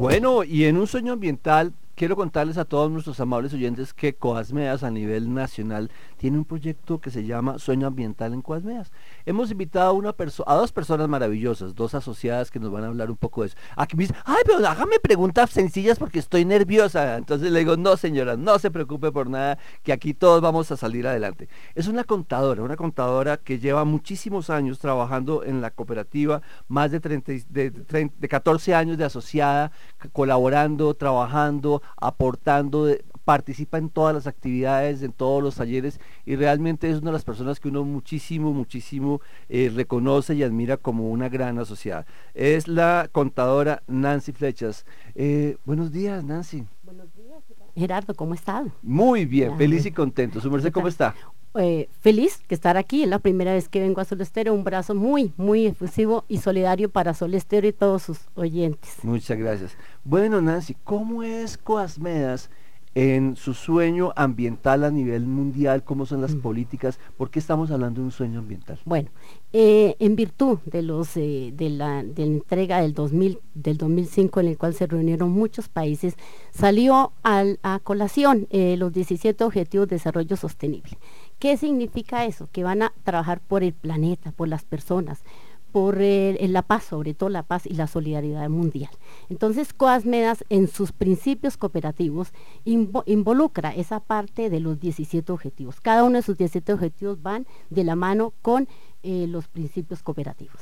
Bueno, 0.04 0.44
y 0.44 0.66
en 0.66 0.76
un 0.76 0.86
sueño 0.86 1.14
ambiental 1.14 1.72
quiero 2.04 2.18
contarles 2.18 2.58
a 2.58 2.66
todos 2.66 2.92
nuestros 2.92 3.18
amables 3.22 3.54
oyentes 3.54 3.94
que 3.94 4.14
Coasmeas 4.14 4.84
a 4.84 4.92
nivel 4.92 5.34
nacional 5.34 5.90
tiene 6.18 6.38
un 6.38 6.44
proyecto 6.44 7.00
que 7.00 7.10
se 7.10 7.24
llama 7.24 7.60
Sueño 7.60 7.88
Ambiental 7.88 8.34
en 8.34 8.42
Coasmeas. 8.42 8.92
Hemos 9.26 9.52
invitado 9.52 9.88
a, 9.88 9.94
una 9.94 10.10
a 10.10 10.56
dos 10.56 10.74
personas 10.74 11.08
maravillosas, 11.08 11.76
dos 11.76 11.96
asociadas 11.96 12.52
que 12.52 12.60
nos 12.60 12.74
van 12.74 12.84
a 12.84 12.88
hablar 12.88 13.10
un 13.10 13.16
poco 13.16 13.44
de 13.44 13.48
eso. 13.48 13.58
Aquí 13.78 13.96
me 13.96 14.04
dicen, 14.04 14.18
ay, 14.26 14.42
pero 14.46 14.68
hágame 14.68 15.00
preguntas 15.00 15.52
sencillas 15.52 15.98
porque 15.98 16.20
estoy 16.20 16.44
nerviosa. 16.44 17.16
Entonces 17.16 17.50
le 17.50 17.60
digo, 17.60 17.78
no 17.78 17.96
señora, 17.96 18.36
no 18.36 18.60
se 18.60 18.70
preocupe 18.70 19.10
por 19.14 19.30
nada, 19.30 19.58
que 19.82 19.94
aquí 19.94 20.14
todos 20.14 20.42
vamos 20.42 20.70
a 20.74 20.76
salir 20.76 21.08
adelante. 21.08 21.48
Es 21.74 21.88
una 21.88 22.04
contadora, 22.04 22.64
una 22.64 22.76
contadora 22.76 23.38
que 23.38 23.60
lleva 23.60 23.86
muchísimos 23.86 24.50
años 24.50 24.78
trabajando 24.78 25.46
en 25.46 25.62
la 25.62 25.72
cooperativa, 25.72 26.42
más 26.68 26.92
de, 26.92 27.00
30, 27.00 27.32
de, 27.48 27.72
de 27.72 28.28
14 28.28 28.76
años 28.76 28.98
de 28.98 29.06
asociada, 29.06 29.72
colaborando, 30.12 30.94
trabajando, 30.96 31.82
aportando, 31.98 32.88
participa 33.24 33.78
en 33.78 33.90
todas 33.90 34.14
las 34.14 34.28
actividades, 34.28 35.02
en 35.02 35.12
todos 35.12 35.42
los 35.42 35.56
talleres 35.56 36.00
y 36.26 36.36
realmente 36.36 36.90
es 36.90 36.98
una 36.98 37.12
de 37.12 37.14
las 37.14 37.24
personas 37.24 37.60
que 37.60 37.70
uno 37.70 37.84
muchísimo, 37.84 38.54
muchísimo 38.54 39.22
eh, 39.50 39.72
reconoce 39.74 40.36
y 40.36 40.44
admira 40.44 40.78
como 40.78 41.10
una 41.10 41.30
gran 41.30 41.60
asociada. 41.60 42.06
Es 42.34 42.68
la 42.68 43.10
contadora 43.12 43.84
Nancy 43.88 44.32
Flechas. 44.34 44.86
Eh, 45.16 45.58
buenos 45.66 45.92
días, 45.92 46.24
Nancy. 46.24 46.66
Buenos 46.84 47.14
días. 47.16 47.42
Gerardo, 47.76 48.14
¿cómo 48.14 48.34
está? 48.36 48.64
Muy 48.84 49.26
bien, 49.26 49.58
feliz 49.58 49.86
y 49.86 49.92
contento. 49.92 50.40
¿Su 50.40 50.52
merced 50.52 50.72
cómo 50.72 50.88
está? 50.88 51.16
Eh, 51.56 51.90
feliz 52.02 52.40
que 52.48 52.56
estar 52.56 52.78
aquí. 52.78 53.04
Es 53.04 53.10
la 53.10 53.20
primera 53.20 53.54
vez 53.54 53.70
que 53.70 53.80
vengo 53.80 54.02
a 54.02 54.06
Solestero. 54.06 54.54
Un 54.54 54.64
brazo 54.64 54.96
muy, 54.96 55.34
muy 55.38 55.66
efusivo 55.68 56.26
y 56.28 56.38
solidario 56.40 56.90
para 56.90 57.14
Solestero 57.14 57.68
y 57.68 57.74
todos 57.74 58.04
sus 58.04 58.20
oyentes. 58.36 58.92
Muchas 59.04 59.38
gracias. 59.38 59.78
Bueno, 60.04 60.42
Nancy, 60.42 60.76
¿cómo 60.84 61.24
es 61.24 61.58
Coasmedas 61.58 62.50
en 62.96 63.36
su 63.36 63.56
sueño 63.56 64.14
ambiental 64.16 64.84
a 64.84 64.92
nivel 64.92 65.26
mundial? 65.26 65.84
¿Cómo 65.84 66.06
son 66.06 66.22
las 66.22 66.36
Mm. 66.36 66.42
políticas? 66.42 67.00
¿Por 67.18 67.32
qué 67.32 67.40
estamos 67.40 67.72
hablando 67.72 68.02
de 68.02 68.06
un 68.06 68.12
sueño 68.12 68.38
ambiental? 68.38 68.80
Bueno, 68.86 69.10
eh, 69.52 69.96
en 69.98 70.16
virtud 70.16 70.60
de 70.66 70.84
los 70.84 71.18
eh, 71.18 71.52
de, 71.56 71.70
la, 71.72 72.04
de 72.04 72.26
la 72.28 72.34
entrega 72.34 72.82
del 72.82 72.94
2000 72.94 73.40
del 73.56 73.78
2005 73.78 74.40
en 74.42 74.48
el 74.48 74.58
cual 74.60 74.76
se 74.76 74.86
reunieron 74.86 75.32
muchos 75.32 75.70
países, 75.70 76.16
salió 76.52 77.14
al- 77.24 77.60
a 77.64 77.80
colación 77.80 78.48
eh, 78.52 78.76
los 78.78 78.94
17 78.94 79.44
Objetivos 79.44 79.88
de 79.88 79.96
Desarrollo 79.96 80.36
Sostenible. 80.38 80.98
¿Qué 81.40 81.58
significa 81.58 82.26
eso? 82.26 82.48
Que 82.52 82.64
van 82.64 82.82
a 82.84 82.94
trabajar 83.04 83.40
por 83.42 83.64
el 83.64 83.74
planeta, 83.74 84.32
por 84.32 84.48
las 84.48 84.64
personas, 84.64 85.24
por 85.72 85.98
eh, 86.02 86.38
la 86.50 86.62
paz, 86.62 86.84
sobre 86.84 87.14
todo 87.16 87.30
la 87.30 87.44
paz 87.44 87.66
y 87.66 87.74
la 87.74 87.88
solidaridad 87.88 88.48
mundial. 88.50 88.92
Entonces, 89.30 89.74
Coasmedas 89.74 90.46
en 90.50 90.68
sus 90.68 90.92
principios 90.92 91.58
cooperativos 91.58 92.32
invo- 92.64 93.04
involucra 93.08 93.74
esa 93.76 94.00
parte 94.00 94.50
de 94.50 94.60
los 94.60 94.80
17 94.80 95.32
objetivos. 95.32 95.82
Cada 95.82 96.04
uno 96.04 96.18
de 96.18 96.22
sus 96.22 96.38
17 96.38 96.74
objetivos 96.74 97.22
van 97.22 97.48
de 97.72 97.84
la 97.84 97.96
mano 97.96 98.34
con 98.42 98.68
eh, 99.02 99.26
los 99.28 99.48
principios 99.48 100.04
cooperativos. 100.04 100.62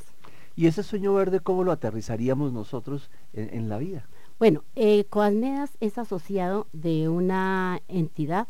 ¿Y 0.56 0.66
ese 0.66 0.82
sueño 0.82 1.14
verde 1.14 1.40
cómo 1.40 1.62
lo 1.64 1.72
aterrizaríamos 1.72 2.52
nosotros 2.52 3.10
en, 3.32 3.54
en 3.54 3.68
la 3.68 3.78
vida? 3.78 4.08
Bueno, 4.38 4.64
eh, 4.74 5.04
Coasmedas 5.04 5.70
es 5.80 5.98
asociado 5.98 6.66
de 6.72 7.08
una 7.08 7.80
entidad 7.86 8.48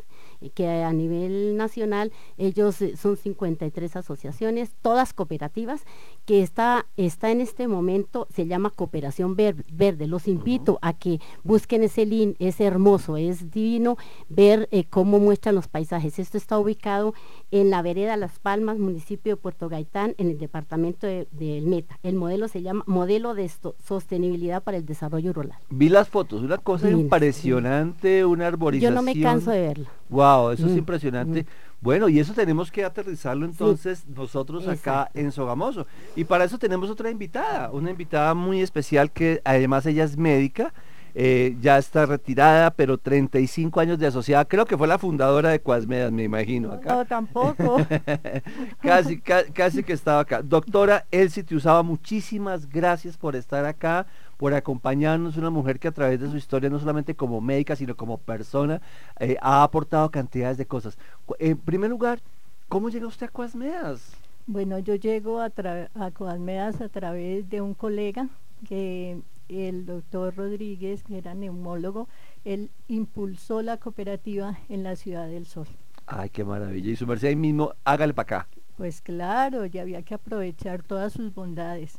que 0.51 0.67
a 0.83 0.91
nivel 0.93 1.55
nacional 1.57 2.11
ellos 2.37 2.81
eh, 2.81 2.95
son 2.97 3.17
53 3.17 3.95
asociaciones, 3.95 4.71
todas 4.81 5.13
cooperativas, 5.13 5.83
que 6.25 6.41
está, 6.41 6.85
está 6.97 7.31
en 7.31 7.41
este 7.41 7.67
momento, 7.67 8.27
se 8.33 8.45
llama 8.47 8.69
Cooperación 8.69 9.35
Ver- 9.35 9.65
Verde. 9.71 10.07
Los 10.07 10.27
invito 10.27 10.79
a 10.81 10.93
que 10.93 11.19
busquen 11.43 11.83
ese 11.83 12.05
link, 12.05 12.35
es 12.39 12.59
hermoso, 12.61 13.17
es 13.17 13.51
divino 13.51 13.97
ver 14.29 14.67
eh, 14.71 14.85
cómo 14.85 15.19
muestran 15.19 15.55
los 15.55 15.67
paisajes. 15.67 16.19
Esto 16.19 16.37
está 16.37 16.57
ubicado 16.59 17.13
en 17.51 17.69
la 17.69 17.81
vereda 17.81 18.15
Las 18.17 18.39
Palmas, 18.39 18.79
municipio 18.79 19.33
de 19.33 19.37
Puerto 19.37 19.69
Gaitán, 19.69 20.15
en 20.17 20.29
el 20.29 20.37
departamento 20.37 21.07
de- 21.07 21.27
del 21.31 21.65
Meta. 21.67 21.99
El 22.03 22.15
modelo 22.15 22.47
se 22.47 22.61
llama 22.61 22.83
Modelo 22.87 23.33
de 23.33 23.45
Esto- 23.45 23.75
Sostenibilidad 23.85 24.63
para 24.63 24.77
el 24.77 24.85
Desarrollo 24.85 25.33
Rural. 25.33 25.57
Vi 25.69 25.89
las 25.89 26.07
fotos, 26.09 26.41
una 26.41 26.57
cosa 26.57 26.89
impresionante, 26.89 28.25
una 28.25 28.43
Yo 28.45 28.47
arborización. 28.47 28.93
no 28.95 29.01
me 29.01 29.19
canso 29.21 29.51
de 29.51 29.61
verla. 29.61 29.89
Wow, 30.09 30.32
eso 30.51 30.65
es 30.67 30.73
Mm, 30.73 30.77
impresionante. 30.77 31.43
mm. 31.43 31.45
Bueno, 31.81 32.07
y 32.07 32.19
eso 32.19 32.33
tenemos 32.33 32.71
que 32.71 32.85
aterrizarlo 32.85 33.45
entonces 33.45 34.05
nosotros 34.07 34.63
acá 34.63 34.73
exacto. 35.01 35.19
en 35.19 35.31
Sogamoso. 35.33 35.85
Y 36.15 36.23
para 36.23 36.45
eso 36.45 36.57
tenemos 36.57 36.89
otra 36.89 37.09
invitada, 37.09 37.71
una 37.71 37.91
invitada 37.91 38.33
muy 38.33 38.61
especial 38.61 39.11
que 39.11 39.41
además 39.43 39.85
ella 39.85 40.05
es 40.05 40.15
médica, 40.17 40.73
eh, 41.15 41.55
ya 41.61 41.77
está 41.77 42.05
retirada, 42.07 42.71
pero 42.71 42.97
35 42.97 43.79
años 43.81 43.99
de 43.99 44.07
asociada, 44.07 44.45
creo 44.45 44.65
que 44.65 44.77
fue 44.77 44.87
la 44.87 44.97
fundadora 44.97 45.49
de 45.49 45.59
Cuasmedas, 45.59 46.11
me 46.11 46.23
imagino. 46.23 46.71
Acá. 46.71 46.95
No, 46.95 47.05
tampoco. 47.05 47.77
casi, 48.81 49.19
ca- 49.19 49.45
casi 49.53 49.83
que 49.83 49.93
estaba 49.93 50.21
acá. 50.21 50.41
Doctora 50.41 51.05
Elsie 51.11 51.43
Tiusaba, 51.43 51.83
muchísimas 51.83 52.67
gracias 52.69 53.17
por 53.17 53.35
estar 53.35 53.65
acá, 53.65 54.05
por 54.43 54.53
acompañarnos, 54.53 55.37
una 55.37 55.49
mujer 55.49 55.79
que 55.79 55.87
a 55.87 55.93
través 55.93 56.19
de 56.19 56.29
su 56.29 56.35
historia, 56.35 56.69
no 56.69 56.77
solamente 56.77 57.15
como 57.15 57.39
médica, 57.39 57.77
sino 57.77 57.95
como 57.95 58.17
persona, 58.17 58.81
eh, 59.17 59.37
ha 59.41 59.63
aportado 59.63 60.11
cantidades 60.11 60.57
de 60.57 60.65
cosas. 60.65 60.97
En 61.39 61.57
primer 61.57 61.89
lugar, 61.89 62.19
¿cómo 62.67 62.89
llega 62.89 63.07
usted 63.07 63.27
a 63.27 63.29
Cuasmeas? 63.29 64.17
Bueno, 64.45 64.79
yo 64.79 64.95
llego 64.95 65.39
a, 65.39 65.45
a 65.45 66.05
a 66.05 66.89
través 66.89 67.49
de 67.49 67.61
un 67.61 67.73
colega 67.73 68.27
que 68.67 69.21
el 69.47 69.85
doctor 69.85 70.35
Rodríguez, 70.35 71.03
que 71.03 71.19
era 71.19 71.33
neumólogo, 71.33 72.09
él 72.43 72.69
impulsó 72.89 73.61
la 73.61 73.77
cooperativa 73.77 74.59
en 74.67 74.83
la 74.83 74.97
Ciudad 74.97 75.29
del 75.29 75.45
Sol. 75.45 75.67
Ay, 76.05 76.29
qué 76.29 76.43
maravilla. 76.43 76.91
Y 76.91 76.97
su 76.97 77.07
merced 77.07 77.29
ahí 77.29 77.37
mismo, 77.37 77.75
hágale 77.85 78.13
para 78.13 78.39
acá. 78.39 78.47
Pues 78.75 78.99
claro, 78.99 79.65
ya 79.67 79.83
había 79.83 80.01
que 80.01 80.15
aprovechar 80.15 80.83
todas 80.83 81.13
sus 81.13 81.33
bondades 81.33 81.97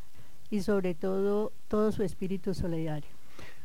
y 0.55 0.63
sobre 0.63 0.95
todo 0.95 1.51
todo 1.67 1.91
su 1.91 2.05
espíritu 2.05 2.55
solidario. 2.55 3.11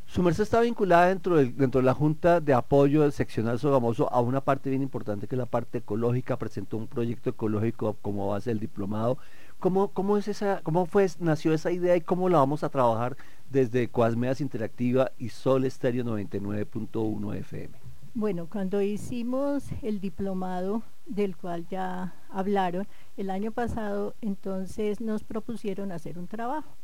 Su 0.08 0.24
merced 0.24 0.42
está 0.42 0.62
vinculada 0.62 1.10
dentro, 1.10 1.36
dentro 1.36 1.82
de 1.82 1.86
la 1.86 1.94
Junta 1.94 2.42
de 2.42 2.56
Apoyo 2.56 3.04
del 3.04 3.12
Seccional 3.12 3.60
Sogamoso 3.60 4.12
a 4.12 4.22
una 4.22 4.42
parte 4.42 4.72
bien 4.72 4.82
importante 4.82 5.28
que 5.28 5.36
es 5.36 5.40
la 5.40 5.46
parte 5.46 5.78
ecológica. 5.78 6.38
Presentó 6.38 6.78
un 6.78 6.88
proyecto 6.88 7.30
ecológico 7.30 7.96
como 8.02 8.30
base 8.30 8.50
del 8.50 8.60
diplomado. 8.60 9.20
¿Cómo, 9.60 9.90
cómo, 9.90 10.18
es 10.18 10.28
esa, 10.28 10.62
cómo 10.64 10.88
fue, 10.88 11.06
nació 11.20 11.54
esa 11.54 11.72
idea 11.72 11.96
y 11.96 12.02
cómo 12.02 12.28
la 12.28 12.40
vamos 12.40 12.64
a 12.64 12.70
trabajar 12.70 13.18
desde 13.52 13.88
Coasmeas 13.90 14.42
Interactiva 14.42 15.12
y 15.20 15.30
Sol 15.30 15.66
Estéreo 15.66 16.04
99.1 16.06 17.36
FM? 17.36 17.89
Bueno, 18.14 18.48
cuando 18.50 18.82
hicimos 18.82 19.66
el 19.82 20.00
diplomado 20.02 20.84
del 21.06 21.38
cual 21.38 21.68
ya 21.68 22.14
hablaron, 22.30 22.88
el 23.18 23.30
año 23.30 23.52
pasado 23.52 24.16
entonces 24.22 25.00
nos 25.00 25.24
propusieron 25.24 25.92
hacer 25.92 26.18
un 26.18 26.28
trabajo. 26.28 26.76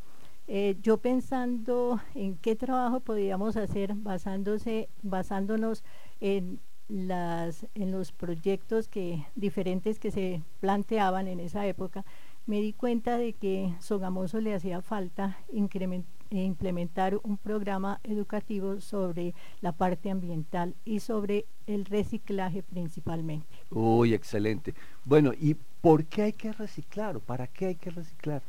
Eh, 0.47 0.77
yo 0.81 0.97
pensando 0.97 1.99
en 2.13 2.37
qué 2.37 2.55
trabajo 2.55 2.99
podíamos 2.99 3.57
hacer 3.57 3.95
basándose, 3.95 4.87
basándonos 5.01 5.83
en 6.21 6.59
las 6.87 7.65
en 7.73 7.91
los 7.91 8.11
proyectos 8.11 8.87
que 8.87 9.25
diferentes 9.33 9.97
que 9.97 10.11
se 10.11 10.43
planteaban 10.59 11.27
en 11.27 11.39
esa 11.39 11.65
época, 11.65 12.05
me 12.45 12.61
di 12.61 12.73
cuenta 12.73 13.17
de 13.17 13.33
que 13.33 13.73
Sogamoso 13.79 14.39
le 14.39 14.53
hacía 14.53 14.83
falta 14.83 15.35
incremen- 15.51 16.03
eh, 16.03 16.14
implementar 16.43 17.19
un 17.23 17.37
programa 17.37 17.99
educativo 18.03 18.79
sobre 18.79 19.33
la 19.61 19.71
parte 19.71 20.09
ambiental 20.09 20.75
y 20.85 20.99
sobre 20.99 21.45
el 21.67 21.85
reciclaje 21.85 22.63
principalmente. 22.63 23.47
Uy, 23.71 24.13
excelente. 24.13 24.73
Bueno, 25.03 25.31
¿y 25.39 25.55
por 25.81 26.05
qué 26.05 26.23
hay 26.23 26.33
que 26.33 26.51
reciclar 26.51 27.17
o 27.17 27.19
para 27.19 27.47
qué 27.47 27.67
hay 27.67 27.75
que 27.75 27.91
reciclar? 27.91 28.41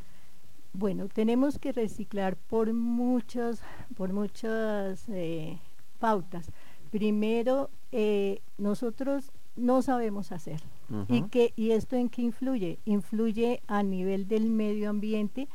Bueno, 0.72 1.08
tenemos 1.08 1.58
que 1.58 1.72
reciclar 1.72 2.36
por 2.36 2.72
muchas, 2.72 3.62
por 3.96 4.12
muchas 4.12 5.08
eh, 5.08 5.58
pautas. 5.98 6.50
Primero, 6.90 7.70
eh, 7.92 8.40
nosotros 8.58 9.32
no 9.56 9.80
sabemos 9.82 10.32
hacer. 10.32 10.62
¿Y, 11.08 11.22
que, 11.22 11.52
¿Y 11.56 11.72
esto 11.72 11.96
en 11.96 12.08
qué 12.08 12.22
influye? 12.22 12.78
Influye 12.84 13.60
a 13.66 13.82
nivel 13.82 14.28
del 14.28 14.50
medio 14.50 14.88
ambiente 14.90 15.48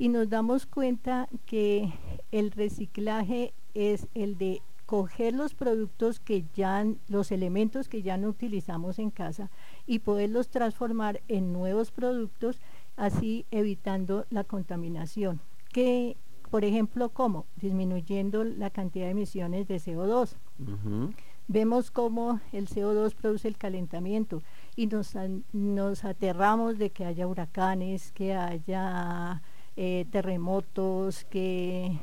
y 0.00 0.08
nos 0.08 0.30
damos 0.30 0.64
cuenta 0.64 1.28
que 1.44 1.92
el 2.32 2.52
reciclaje 2.52 3.52
es 3.74 4.08
el 4.14 4.38
de 4.38 4.62
coger 4.86 5.34
los 5.34 5.52
productos 5.52 6.20
que 6.20 6.46
ya, 6.54 6.86
los 7.08 7.30
elementos 7.30 7.86
que 7.86 8.00
ya 8.00 8.16
no 8.16 8.28
utilizamos 8.28 8.98
en 8.98 9.10
casa 9.10 9.50
y 9.86 9.98
poderlos 9.98 10.48
transformar 10.48 11.20
en 11.28 11.52
nuevos 11.52 11.90
productos, 11.90 12.60
así 12.96 13.44
evitando 13.50 14.24
la 14.30 14.42
contaminación. 14.42 15.38
Que, 15.70 16.16
por 16.50 16.64
ejemplo, 16.64 17.10
¿cómo? 17.10 17.44
Disminuyendo 17.56 18.42
la 18.42 18.70
cantidad 18.70 19.04
de 19.04 19.10
emisiones 19.10 19.68
de 19.68 19.76
CO2 19.76 20.34
Ujú. 20.60 21.12
vemos 21.46 21.90
cómo 21.90 22.40
el 22.52 22.68
CO2 22.68 23.14
produce 23.14 23.48
el 23.48 23.58
calentamiento 23.58 24.42
y 24.76 24.86
nos, 24.86 25.12
nos 25.52 26.04
aterramos 26.06 26.78
de 26.78 26.88
que 26.88 27.04
haya 27.04 27.26
huracanes, 27.26 28.12
que 28.12 28.32
haya 28.32 29.42
eh, 29.76 30.06
terremotos, 30.10 31.24
que, 31.24 31.98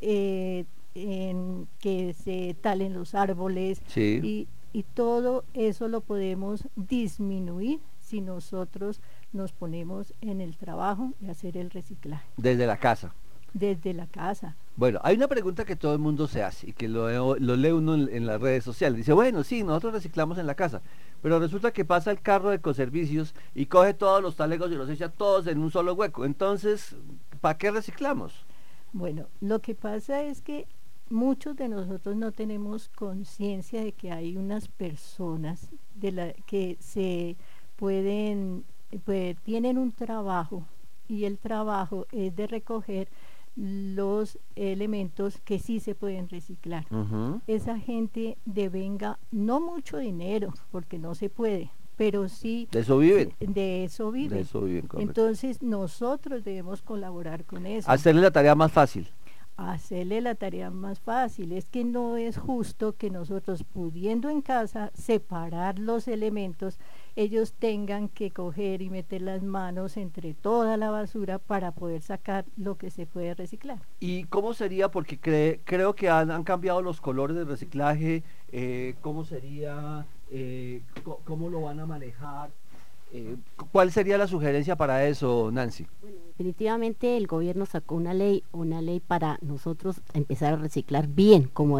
eh, 0.00 0.64
en- 0.94 1.66
que 1.78 2.12
se 2.14 2.54
talen 2.60 2.92
los 2.94 3.14
árboles 3.14 3.80
Sí. 3.86 4.20
y, 4.22 4.48
y 4.78 4.82
todo 4.82 5.44
eso 5.54 5.88
lo 5.88 6.00
podemos 6.00 6.66
disminuir 6.76 7.80
si 8.00 8.20
nosotros 8.20 9.00
nos 9.32 9.52
ponemos 9.52 10.12
en 10.20 10.40
el 10.40 10.56
trabajo 10.56 11.12
de 11.20 11.30
hacer 11.30 11.56
el 11.56 11.70
reciclaje 11.70 12.26
Desde 12.36 12.66
la 12.66 12.76
casa. 12.76 13.14
desde 13.54 13.92
la 13.92 14.06
casa. 14.06 14.56
Bueno, 14.76 14.98
hay 15.02 15.16
una 15.16 15.28
pregunta 15.28 15.66
que 15.66 15.76
todo 15.76 15.92
el 15.92 15.98
mundo 15.98 16.26
se 16.26 16.42
hace 16.42 16.70
y 16.70 16.72
que 16.72 16.88
lo, 16.88 17.36
lo 17.38 17.56
lee 17.56 17.70
uno 17.72 17.94
en, 17.94 18.08
en 18.14 18.24
las 18.26 18.40
redes 18.40 18.64
sociales. 18.64 18.96
Dice, 18.96 19.12
bueno, 19.12 19.44
sí, 19.44 19.62
nosotros 19.62 19.92
reciclamos 19.92 20.38
en 20.38 20.46
la 20.46 20.54
casa, 20.54 20.80
pero 21.22 21.38
resulta 21.38 21.72
que 21.72 21.84
pasa 21.84 22.10
el 22.10 22.20
carro 22.20 22.50
de 22.50 22.56
ecoservicios 22.56 23.34
y 23.54 23.66
coge 23.66 23.94
todos 23.94 24.20
los 24.20 24.36
talegos 24.36 24.70
y 24.70 24.74
los 24.74 24.90
echa 24.90 25.08
todos 25.08 25.46
en 25.46 25.58
un 25.58 25.70
solo 25.70 25.94
hueco. 25.94 26.24
Entonces, 26.24 26.96
¿para 27.40 27.56
qué 27.56 27.70
reciclamos? 27.70 28.44
Bueno, 28.92 29.28
lo 29.40 29.60
que 29.60 29.74
pasa 29.74 30.22
es 30.22 30.42
que 30.42 30.66
muchos 31.08 31.56
de 31.56 31.68
nosotros 31.68 32.16
no 32.16 32.32
tenemos 32.32 32.88
conciencia 32.88 33.82
de 33.82 33.92
que 33.92 34.10
hay 34.10 34.36
unas 34.36 34.68
personas 34.68 35.68
de 35.94 36.12
la 36.12 36.32
que 36.46 36.76
se 36.80 37.36
pueden, 37.76 38.64
pues, 39.04 39.36
tienen 39.44 39.78
un 39.78 39.92
trabajo 39.92 40.64
y 41.08 41.24
el 41.24 41.38
trabajo 41.38 42.06
es 42.10 42.34
de 42.34 42.46
recoger 42.46 43.08
los 43.56 44.38
elementos 44.56 45.38
que 45.44 45.58
sí 45.58 45.80
se 45.80 45.94
pueden 45.94 46.28
reciclar. 46.28 46.86
Esa 47.46 47.78
gente 47.78 48.38
devenga 48.44 49.18
no 49.30 49.60
mucho 49.60 49.98
dinero, 49.98 50.54
porque 50.70 50.98
no 50.98 51.14
se 51.14 51.28
puede, 51.28 51.70
pero 51.96 52.28
sí 52.28 52.68
De 52.70 52.80
eso 52.80 52.98
viven. 52.98 53.34
de 53.40 53.84
eso 53.84 54.10
viven. 54.10 54.38
De 54.38 54.40
eso 54.40 54.62
viven. 54.62 54.88
Entonces 54.98 55.62
nosotros 55.62 56.44
debemos 56.44 56.82
colaborar 56.82 57.44
con 57.44 57.66
eso. 57.66 57.90
Hacerle 57.90 58.22
la 58.22 58.30
tarea 58.30 58.54
más 58.54 58.72
fácil. 58.72 59.08
hacerle 59.58 60.22
la 60.22 60.34
tarea 60.34 60.70
más 60.70 60.98
fácil. 60.98 61.52
Es 61.52 61.66
que 61.66 61.84
no 61.84 62.16
es 62.16 62.38
justo 62.38 62.96
que 62.96 63.10
nosotros, 63.10 63.62
pudiendo 63.64 64.30
en 64.30 64.40
casa 64.40 64.90
separar 64.94 65.78
los 65.78 66.08
elementos, 66.08 66.78
ellos 67.16 67.52
tengan 67.52 68.08
que 68.08 68.30
coger 68.30 68.82
y 68.82 68.90
meter 68.90 69.22
las 69.22 69.42
manos 69.42 69.96
entre 69.96 70.34
toda 70.34 70.76
la 70.76 70.90
basura 70.90 71.38
para 71.38 71.72
poder 71.72 72.02
sacar 72.02 72.44
lo 72.56 72.76
que 72.76 72.90
se 72.90 73.06
puede 73.06 73.34
reciclar. 73.34 73.78
¿Y 74.00 74.24
cómo 74.24 74.54
sería? 74.54 74.90
Porque 74.90 75.20
cre- 75.20 75.60
creo 75.64 75.94
que 75.94 76.08
han, 76.08 76.30
han 76.30 76.44
cambiado 76.44 76.82
los 76.82 77.00
colores 77.00 77.36
del 77.36 77.46
reciclaje. 77.46 78.22
eh, 78.50 78.94
¿Cómo 79.00 79.24
sería? 79.24 80.06
eh, 80.30 80.82
¿Cómo 81.24 81.50
lo 81.50 81.62
van 81.62 81.80
a 81.80 81.86
manejar? 81.86 82.50
Eh, 83.14 83.36
cu- 83.56 83.66
¿Cuál 83.70 83.92
sería 83.92 84.16
la 84.18 84.26
sugerencia 84.26 84.76
para 84.76 85.06
eso, 85.06 85.50
Nancy? 85.52 85.86
Definitivamente 86.38 87.18
el 87.18 87.26
gobierno 87.26 87.66
sacó 87.66 87.94
una 87.94 88.14
ley, 88.14 88.42
una 88.52 88.80
ley 88.80 89.00
para 89.00 89.38
nosotros 89.42 90.00
empezar 90.14 90.54
a 90.54 90.56
reciclar 90.56 91.06
bien, 91.06 91.48
como 91.52 91.78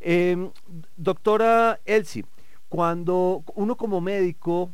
Eh, 0.00 0.50
doctora 0.96 1.80
Elsie, 1.84 2.24
cuando 2.68 3.42
uno 3.54 3.76
como 3.76 4.00
médico, 4.00 4.70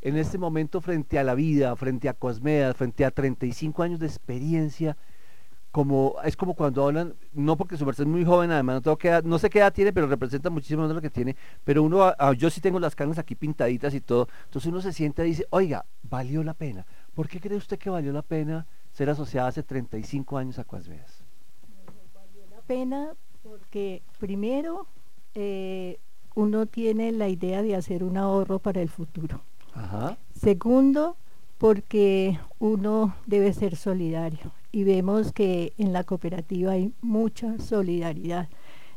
en 0.00 0.16
este 0.16 0.38
momento 0.38 0.80
frente 0.80 1.18
a 1.18 1.24
la 1.24 1.34
vida, 1.34 1.74
frente 1.76 2.08
a 2.08 2.14
Cosmedas, 2.14 2.76
frente 2.76 3.04
a 3.04 3.10
35 3.10 3.82
años 3.82 4.00
de 4.00 4.06
experiencia, 4.06 4.96
como 5.70 6.16
es 6.22 6.36
como 6.36 6.54
cuando 6.54 6.84
hablan, 6.84 7.14
no 7.32 7.56
porque 7.56 7.78
su 7.78 7.86
merced 7.86 8.02
es 8.02 8.08
muy 8.08 8.24
joven, 8.24 8.50
además 8.50 8.76
no, 8.76 8.82
tengo 8.82 8.98
que 8.98 9.22
no 9.24 9.38
sé 9.38 9.48
qué 9.48 9.60
edad 9.60 9.72
tiene, 9.72 9.92
pero 9.92 10.06
representa 10.06 10.50
muchísimo 10.50 10.86
de 10.86 10.92
lo 10.92 11.00
que 11.00 11.08
tiene, 11.08 11.34
pero 11.64 11.82
uno, 11.82 12.02
ah, 12.02 12.14
ah, 12.18 12.32
yo 12.34 12.50
sí 12.50 12.60
tengo 12.60 12.78
las 12.78 12.94
canas 12.94 13.18
aquí 13.18 13.34
pintaditas 13.34 13.94
y 13.94 14.00
todo, 14.00 14.28
entonces 14.44 14.70
uno 14.70 14.82
se 14.82 14.92
siente 14.92 15.24
y 15.24 15.30
dice, 15.30 15.46
oiga, 15.50 15.86
valió 16.02 16.42
la 16.42 16.52
pena. 16.52 16.84
¿Por 17.14 17.28
qué 17.28 17.40
cree 17.40 17.56
usted 17.56 17.78
que 17.78 17.90
valió 17.90 18.12
la 18.12 18.22
pena 18.22 18.66
ser 18.92 19.08
asociada 19.08 19.48
hace 19.48 19.62
35 19.62 20.36
años 20.36 20.58
a 20.58 20.64
Cosmedas? 20.64 21.24
pena 22.66 23.14
porque 23.42 24.02
primero 24.18 24.86
eh, 25.34 25.98
uno 26.34 26.66
tiene 26.66 27.12
la 27.12 27.28
idea 27.28 27.62
de 27.62 27.74
hacer 27.76 28.04
un 28.04 28.16
ahorro 28.16 28.58
para 28.58 28.80
el 28.80 28.88
futuro. 28.88 29.40
Ajá. 29.74 30.18
Segundo, 30.34 31.16
porque 31.58 32.38
uno 32.58 33.14
debe 33.26 33.52
ser 33.52 33.76
solidario 33.76 34.52
y 34.72 34.84
vemos 34.84 35.32
que 35.32 35.72
en 35.78 35.92
la 35.92 36.04
cooperativa 36.04 36.72
hay 36.72 36.92
mucha 37.02 37.58
solidaridad. 37.58 38.48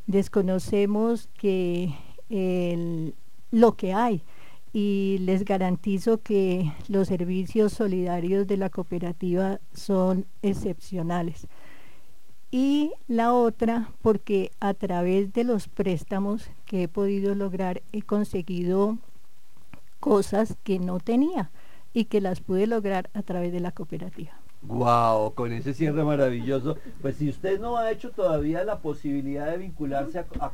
Desconocemos 0.07 1.27
que 1.37 1.93
el- 2.29 3.13
lo 3.51 3.73
que 3.75 3.93
hay 3.93 4.21
y 4.73 5.17
les 5.21 5.45
garantizo 5.45 6.21
que 6.21 6.71
los 6.87 7.07
servicios 7.07 7.73
solidarios 7.73 8.45
de 8.47 8.57
la 8.57 8.69
cooperativa 8.69 9.59
son 9.73 10.25
excepcionales. 10.41 11.47
Y 12.51 12.93
la 13.07 13.33
otra, 13.33 13.89
porque 14.01 14.51
a 14.59 14.73
través 14.73 15.33
de 15.33 15.43
los 15.43 15.67
préstamos 15.67 16.49
que 16.65 16.83
he 16.83 16.87
podido 16.87 17.35
lograr, 17.35 17.81
he 17.91 18.01
conseguido 18.01 18.97
cosas 19.99 20.55
que 20.63 20.79
no 20.79 20.99
tenía 20.99 21.49
y 21.93 22.05
que 22.05 22.21
las 22.21 22.39
pude 22.41 22.67
lograr 22.67 23.09
a 23.13 23.23
través 23.23 23.51
de 23.51 23.59
la 23.59 23.71
cooperativa. 23.71 24.31
Wow, 24.61 25.33
con 25.33 25.51
ese 25.51 25.73
cierre 25.73 26.03
maravilloso. 26.03 26.77
Pues 27.01 27.17
si 27.17 27.29
usted 27.29 27.59
no 27.59 27.77
ha 27.77 27.91
hecho 27.91 28.11
todavía 28.11 28.63
la 28.63 28.79
posibilidad 28.79 29.51
de 29.51 29.57
vincularse 29.57 30.19
a, 30.19 30.25
a 30.39 30.49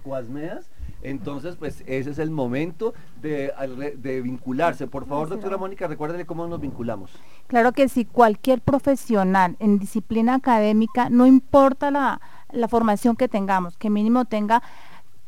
entonces 1.03 1.55
pues 1.55 1.83
ese 1.87 2.11
es 2.11 2.19
el 2.19 2.31
momento 2.31 2.93
de, 3.21 4.21
vincularse. 4.23 4.87
Por 4.87 5.05
favor, 5.05 5.29
doctora 5.29 5.57
Mónica, 5.57 5.87
recuérdele 5.87 6.25
cómo 6.25 6.47
nos 6.47 6.59
vinculamos. 6.59 7.11
Claro 7.47 7.71
que 7.71 7.89
sí, 7.89 8.05
cualquier 8.05 8.61
profesional 8.61 9.55
en 9.59 9.79
disciplina 9.79 10.35
académica, 10.35 11.09
no 11.09 11.27
importa 11.27 11.91
la, 11.91 12.21
la 12.51 12.67
formación 12.67 13.15
que 13.15 13.27
tengamos, 13.27 13.77
que 13.77 13.89
mínimo 13.89 14.25
tenga 14.25 14.61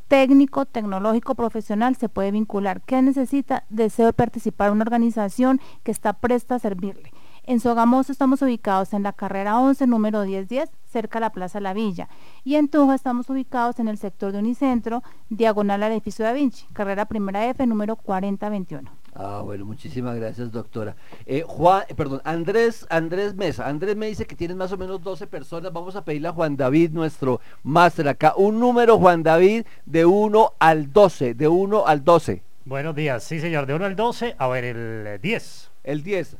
técnico, 0.07 0.65
tecnológico, 0.65 1.33
profesional, 1.33 1.95
se 1.95 2.09
puede 2.09 2.31
vincular. 2.31 2.81
¿Qué 2.81 3.01
necesita? 3.01 3.63
Deseo 3.69 4.05
de 4.05 4.13
participar 4.13 4.67
en 4.67 4.73
una 4.73 4.83
organización 4.83 5.59
que 5.83 5.91
está 5.91 6.13
presta 6.13 6.55
a 6.55 6.59
servirle. 6.59 7.11
En 7.45 7.59
Sogamoso 7.59 8.11
estamos 8.11 8.41
ubicados 8.41 8.93
en 8.93 9.03
la 9.03 9.11
carrera 9.11 9.59
11, 9.59 9.87
número 9.87 10.23
1010, 10.23 10.69
cerca 10.93 11.17
a 11.17 11.21
la 11.21 11.31
Plaza 11.31 11.59
La 11.59 11.73
Villa. 11.73 12.07
Y 12.45 12.55
en 12.55 12.69
Tunja 12.69 12.95
estamos 12.95 13.29
ubicados 13.29 13.79
en 13.79 13.89
el 13.89 13.97
sector 13.97 14.31
de 14.31 14.39
Unicentro, 14.39 15.03
diagonal 15.29 15.83
al 15.83 15.91
edificio 15.91 16.23
Da 16.23 16.31
Vinci, 16.31 16.65
carrera 16.71 17.05
primera 17.05 17.49
F, 17.49 17.65
número 17.67 17.97
4021. 17.97 18.89
Ah, 19.15 19.41
bueno, 19.43 19.65
muchísimas 19.65 20.15
gracias, 20.15 20.51
doctora. 20.51 20.95
Eh, 21.25 21.43
Juan, 21.45 21.83
eh, 21.87 21.93
perdón, 21.93 22.21
Andrés, 22.23 22.85
Andrés 22.89 23.35
Mesa. 23.35 23.67
Andrés 23.67 23.95
me 23.95 24.07
dice 24.07 24.25
que 24.25 24.35
tienen 24.35 24.57
más 24.57 24.71
o 24.71 24.77
menos 24.77 25.03
12 25.03 25.27
personas. 25.27 25.71
Vamos 25.71 25.95
a 25.95 26.03
pedirle 26.03 26.29
a 26.29 26.31
Juan 26.31 26.55
David, 26.55 26.91
nuestro 26.91 27.39
máster 27.61 28.07
acá, 28.07 28.33
un 28.37 28.59
número, 28.59 28.97
Juan 28.97 29.21
David, 29.21 29.65
de 29.85 30.05
1 30.05 30.53
al 30.59 30.91
12, 30.91 31.35
de 31.35 31.47
1 31.47 31.85
al 31.85 32.03
12. 32.03 32.43
Buenos 32.65 32.95
días, 32.95 33.23
sí 33.23 33.39
señor, 33.39 33.65
de 33.65 33.75
1 33.75 33.85
al 33.85 33.95
12, 33.95 34.35
a 34.37 34.47
ver, 34.47 34.63
el 34.63 35.07
eh, 35.07 35.19
10. 35.21 35.71
El 35.83 36.01
10. 36.01 36.37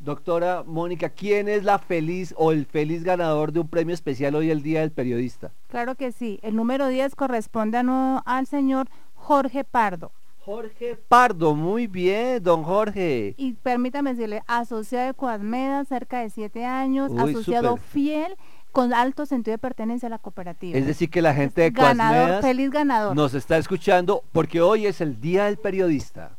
Doctora 0.00 0.64
Mónica, 0.66 1.10
¿quién 1.10 1.46
es 1.46 1.62
la 1.62 1.78
feliz 1.78 2.34
o 2.38 2.52
el 2.52 2.64
feliz 2.64 3.04
ganador 3.04 3.52
de 3.52 3.60
un 3.60 3.68
premio 3.68 3.94
especial 3.94 4.34
hoy 4.34 4.50
el 4.50 4.62
Día 4.62 4.80
del 4.80 4.92
Periodista? 4.92 5.52
Claro 5.68 5.94
que 5.94 6.10
sí, 6.10 6.40
el 6.42 6.56
número 6.56 6.88
10 6.88 7.14
corresponde 7.14 7.76
a 7.76 8.18
al 8.24 8.46
señor 8.46 8.88
Jorge 9.14 9.62
Pardo. 9.62 10.10
Jorge 10.38 10.96
Pardo, 11.06 11.54
muy 11.54 11.86
bien, 11.86 12.42
don 12.42 12.62
Jorge. 12.62 13.34
Y 13.36 13.52
permítame 13.52 14.14
decirle, 14.14 14.42
asociado 14.46 15.08
de 15.08 15.14
Coadmeda, 15.14 15.84
cerca 15.84 16.20
de 16.20 16.30
siete 16.30 16.64
años, 16.64 17.10
Uy, 17.12 17.32
asociado 17.32 17.76
fiel, 17.76 18.36
con 18.72 18.94
alto 18.94 19.26
sentido 19.26 19.52
de 19.52 19.58
pertenencia 19.58 20.06
a 20.06 20.10
la 20.10 20.18
cooperativa. 20.18 20.78
Es 20.78 20.86
decir, 20.86 21.10
que 21.10 21.20
la 21.20 21.34
gente 21.34 21.60
de 21.60 21.70
ganador, 21.70 22.16
Coasmedas 22.16 22.44
feliz 22.44 22.70
ganador. 22.70 23.14
nos 23.14 23.34
está 23.34 23.58
escuchando 23.58 24.22
porque 24.32 24.62
hoy 24.62 24.86
es 24.86 25.02
el 25.02 25.20
Día 25.20 25.44
del 25.44 25.58
Periodista. 25.58 26.38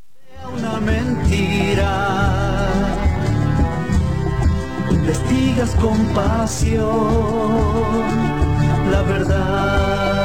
una 0.52 0.80
mentira. 0.80 2.41
Investigas 5.02 5.74
con 5.74 5.98
pasión 6.14 6.82
la 8.92 9.02
verdad. 9.02 10.22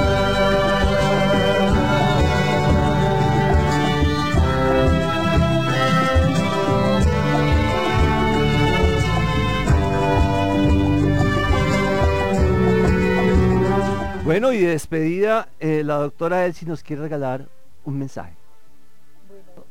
Bueno, 14.24 14.52
y 14.52 14.60
de 14.60 14.68
despedida, 14.68 15.50
eh, 15.60 15.84
la 15.84 15.96
doctora 15.96 16.46
Elsie 16.46 16.68
nos 16.68 16.84
quiere 16.84 17.02
regalar 17.02 17.48
un 17.86 17.98
mensaje. 17.98 18.36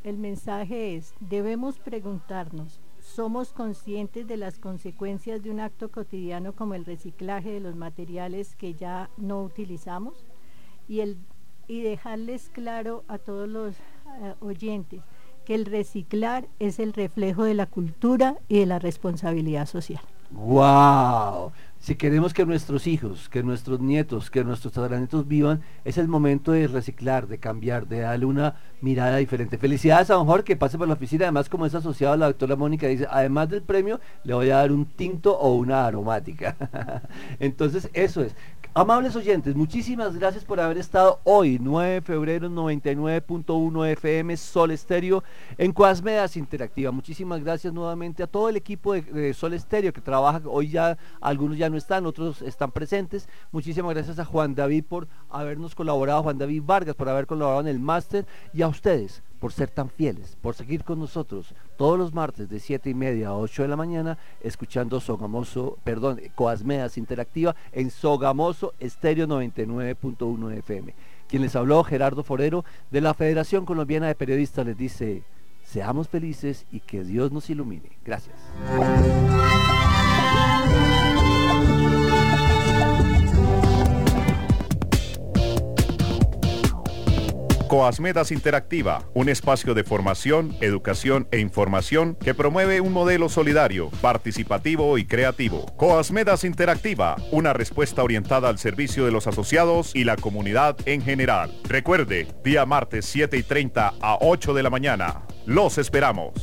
El 0.02 0.18
mensaje 0.18 0.96
es, 0.96 1.14
debemos 1.20 1.78
preguntarnos, 1.78 2.80
¿somos 3.16 3.55
conscientes 3.55 4.26
de 4.26 4.37
las 4.37 4.59
consecuencias 4.59 5.42
de 5.42 5.50
un 5.50 5.59
acto 5.59 5.90
cotidiano 5.90 6.52
como 6.52 6.74
el 6.74 6.85
reciclaje 6.85 7.50
de 7.50 7.61
los 7.61 7.74
materiales 7.74 8.55
que 8.57 8.74
ya 8.74 9.09
no 9.16 9.42
utilizamos? 9.42 10.26
Y, 10.87 11.00
el, 11.00 11.16
y 11.66 11.81
dejarles 11.81 12.50
claro 12.50 13.05
a 13.09 13.16
todos 13.16 13.48
los 13.48 13.74
eh, 13.74 14.35
oyentes 14.40 15.00
que 15.46 15.55
el 15.55 15.64
reciclar 15.64 16.46
es 16.59 16.79
el 16.79 16.92
reflejo 16.92 17.44
de 17.44 17.55
la 17.55 17.64
cultura 17.64 18.37
y 18.48 18.59
de 18.59 18.66
la 18.66 18.79
responsabilidad 18.79 19.64
social. 19.64 20.02
¡Wow! 20.31 21.52
Si 21.87 21.94
queremos 21.94 22.35
que 22.35 22.44
nuestros 22.44 22.88
hijos, 22.88 23.29
que 23.29 23.44
nuestros 23.44 23.79
nietos, 23.79 24.29
que 24.29 24.42
nuestros 24.42 24.72
tataranietos 24.72 25.29
vivan, 25.29 25.62
es 25.85 25.99
el 25.99 26.09
momento 26.09 26.51
de 26.51 26.66
reciclar, 26.66 27.29
de 27.29 27.38
cambiar, 27.38 27.87
de 27.87 28.01
darle 28.01 28.27
una 28.27 28.57
mirada 28.81 29.18
diferente. 29.18 29.57
Felicidades 29.57 30.11
a 30.11 30.14
don 30.14 30.27
Jorge 30.27 30.42
que 30.42 30.57
pase 30.57 30.79
por 30.79 30.88
la 30.88 30.94
oficina. 30.94 31.27
Además, 31.27 31.49
como 31.49 31.64
es 31.64 31.77
asociado 31.77 32.14
a 32.14 32.16
la 32.16 32.27
doctora 32.27 32.57
Mónica, 32.57 32.88
dice, 32.88 33.07
además 33.09 33.51
del 33.51 33.62
premio, 33.62 34.01
le 34.25 34.35
voy 34.35 34.51
a 34.51 34.57
dar 34.57 34.72
un 34.72 34.87
tinto 34.87 35.38
o 35.38 35.55
una 35.55 35.87
aromática. 35.87 36.57
Entonces, 37.38 37.88
eso 37.92 38.20
es. 38.20 38.35
Amables 38.78 39.16
oyentes, 39.16 39.56
muchísimas 39.56 40.18
gracias 40.18 40.44
por 40.44 40.60
haber 40.60 40.76
estado 40.76 41.18
hoy, 41.24 41.58
9 41.58 41.94
de 41.94 42.00
febrero, 42.02 42.50
99.1 42.50 43.86
FM, 43.92 44.36
Sol 44.36 44.70
Estéreo, 44.70 45.24
en 45.56 45.72
Cuasmedas 45.72 46.36
Interactiva. 46.36 46.90
Muchísimas 46.90 47.42
gracias 47.42 47.72
nuevamente 47.72 48.22
a 48.22 48.26
todo 48.26 48.50
el 48.50 48.56
equipo 48.56 48.92
de, 48.92 49.00
de, 49.00 49.32
Sol 49.32 49.54
Estéreo 49.54 49.94
que 49.94 50.02
trabaja, 50.02 50.42
hoy 50.44 50.68
ya 50.68 50.98
algunos 51.22 51.56
ya 51.56 51.70
no 51.70 51.78
están, 51.78 52.04
otros 52.04 52.42
están 52.42 52.70
presentes. 52.70 53.30
Muchísimas 53.50 53.94
gracias 53.94 54.18
a 54.18 54.26
Juan 54.26 54.54
David 54.54 54.84
por 54.86 55.08
habernos 55.30 55.74
colaborado, 55.74 56.24
Juan 56.24 56.36
David 56.36 56.62
Vargas 56.66 56.96
por 56.96 57.08
haber 57.08 57.26
colaborado 57.26 57.62
en 57.62 57.68
el 57.68 57.80
máster 57.80 58.26
y 58.52 58.60
a 58.60 58.68
ustedes 58.68 59.22
por 59.46 59.52
ser 59.52 59.70
tan 59.70 59.90
fieles, 59.90 60.37
por 60.42 60.56
seguir 60.56 60.82
con 60.82 60.98
nosotros 60.98 61.54
todos 61.76 61.96
los 61.96 62.12
martes 62.12 62.48
de 62.48 62.59
7 62.59 62.90
y 62.90 62.94
media 62.94 63.28
a 63.28 63.37
8 63.37 63.62
de 63.62 63.68
la 63.68 63.76
mañana, 63.76 64.18
escuchando 64.40 64.98
Sogamoso, 64.98 65.78
perdón, 65.85 66.20
Coasmedas 66.35 66.98
Interactiva 66.98 67.54
en 67.70 67.92
Sogamoso 67.92 68.74
Estéreo 68.80 69.28
99.1 69.28 70.52
FM. 70.59 70.94
Quien 71.28 71.42
les 71.42 71.54
habló, 71.54 71.85
Gerardo 71.85 72.24
Forero, 72.24 72.64
de 72.90 73.00
la 73.00 73.14
Federación 73.14 73.64
Colombiana 73.64 74.09
de 74.09 74.16
Periodistas, 74.16 74.66
les 74.66 74.76
dice, 74.76 75.22
seamos 75.62 76.09
felices 76.09 76.66
y 76.72 76.80
que 76.80 77.04
Dios 77.04 77.30
nos 77.30 77.48
ilumine. 77.48 77.92
Gracias. 78.04 78.35
Coasmedas 87.68 88.31
Interactiva, 88.31 89.02
un 89.12 89.29
espacio 89.29 89.74
de 89.74 89.83
formación, 89.83 90.57
educación 90.61 91.26
e 91.33 91.40
información 91.40 92.14
que 92.14 92.33
promueve 92.33 92.81
un 92.81 92.92
modelo 92.92 93.29
solidario, 93.29 93.90
participativo 94.00 94.98
y 94.98 95.05
creativo. 95.05 95.66
Coasmedas 95.76 96.44
Interactiva, 96.44 97.16
una 97.33 97.52
respuesta 97.52 98.05
orientada 98.05 98.48
al 98.48 98.59
servicio 98.59 99.05
de 99.05 99.11
los 99.11 99.26
asociados 99.26 99.96
y 99.96 100.05
la 100.05 100.16
comunidad 100.16 100.76
en 100.87 101.02
general. 101.02 101.52
Recuerde, 101.64 102.29
día 102.44 102.64
martes 102.66 103.05
7 103.07 103.37
y 103.37 103.42
30 103.42 103.94
a 104.00 104.18
8 104.20 104.55
de 104.55 104.62
la 104.62 104.70
mañana. 104.70 105.22
Los 105.44 105.79
esperamos. 105.79 106.35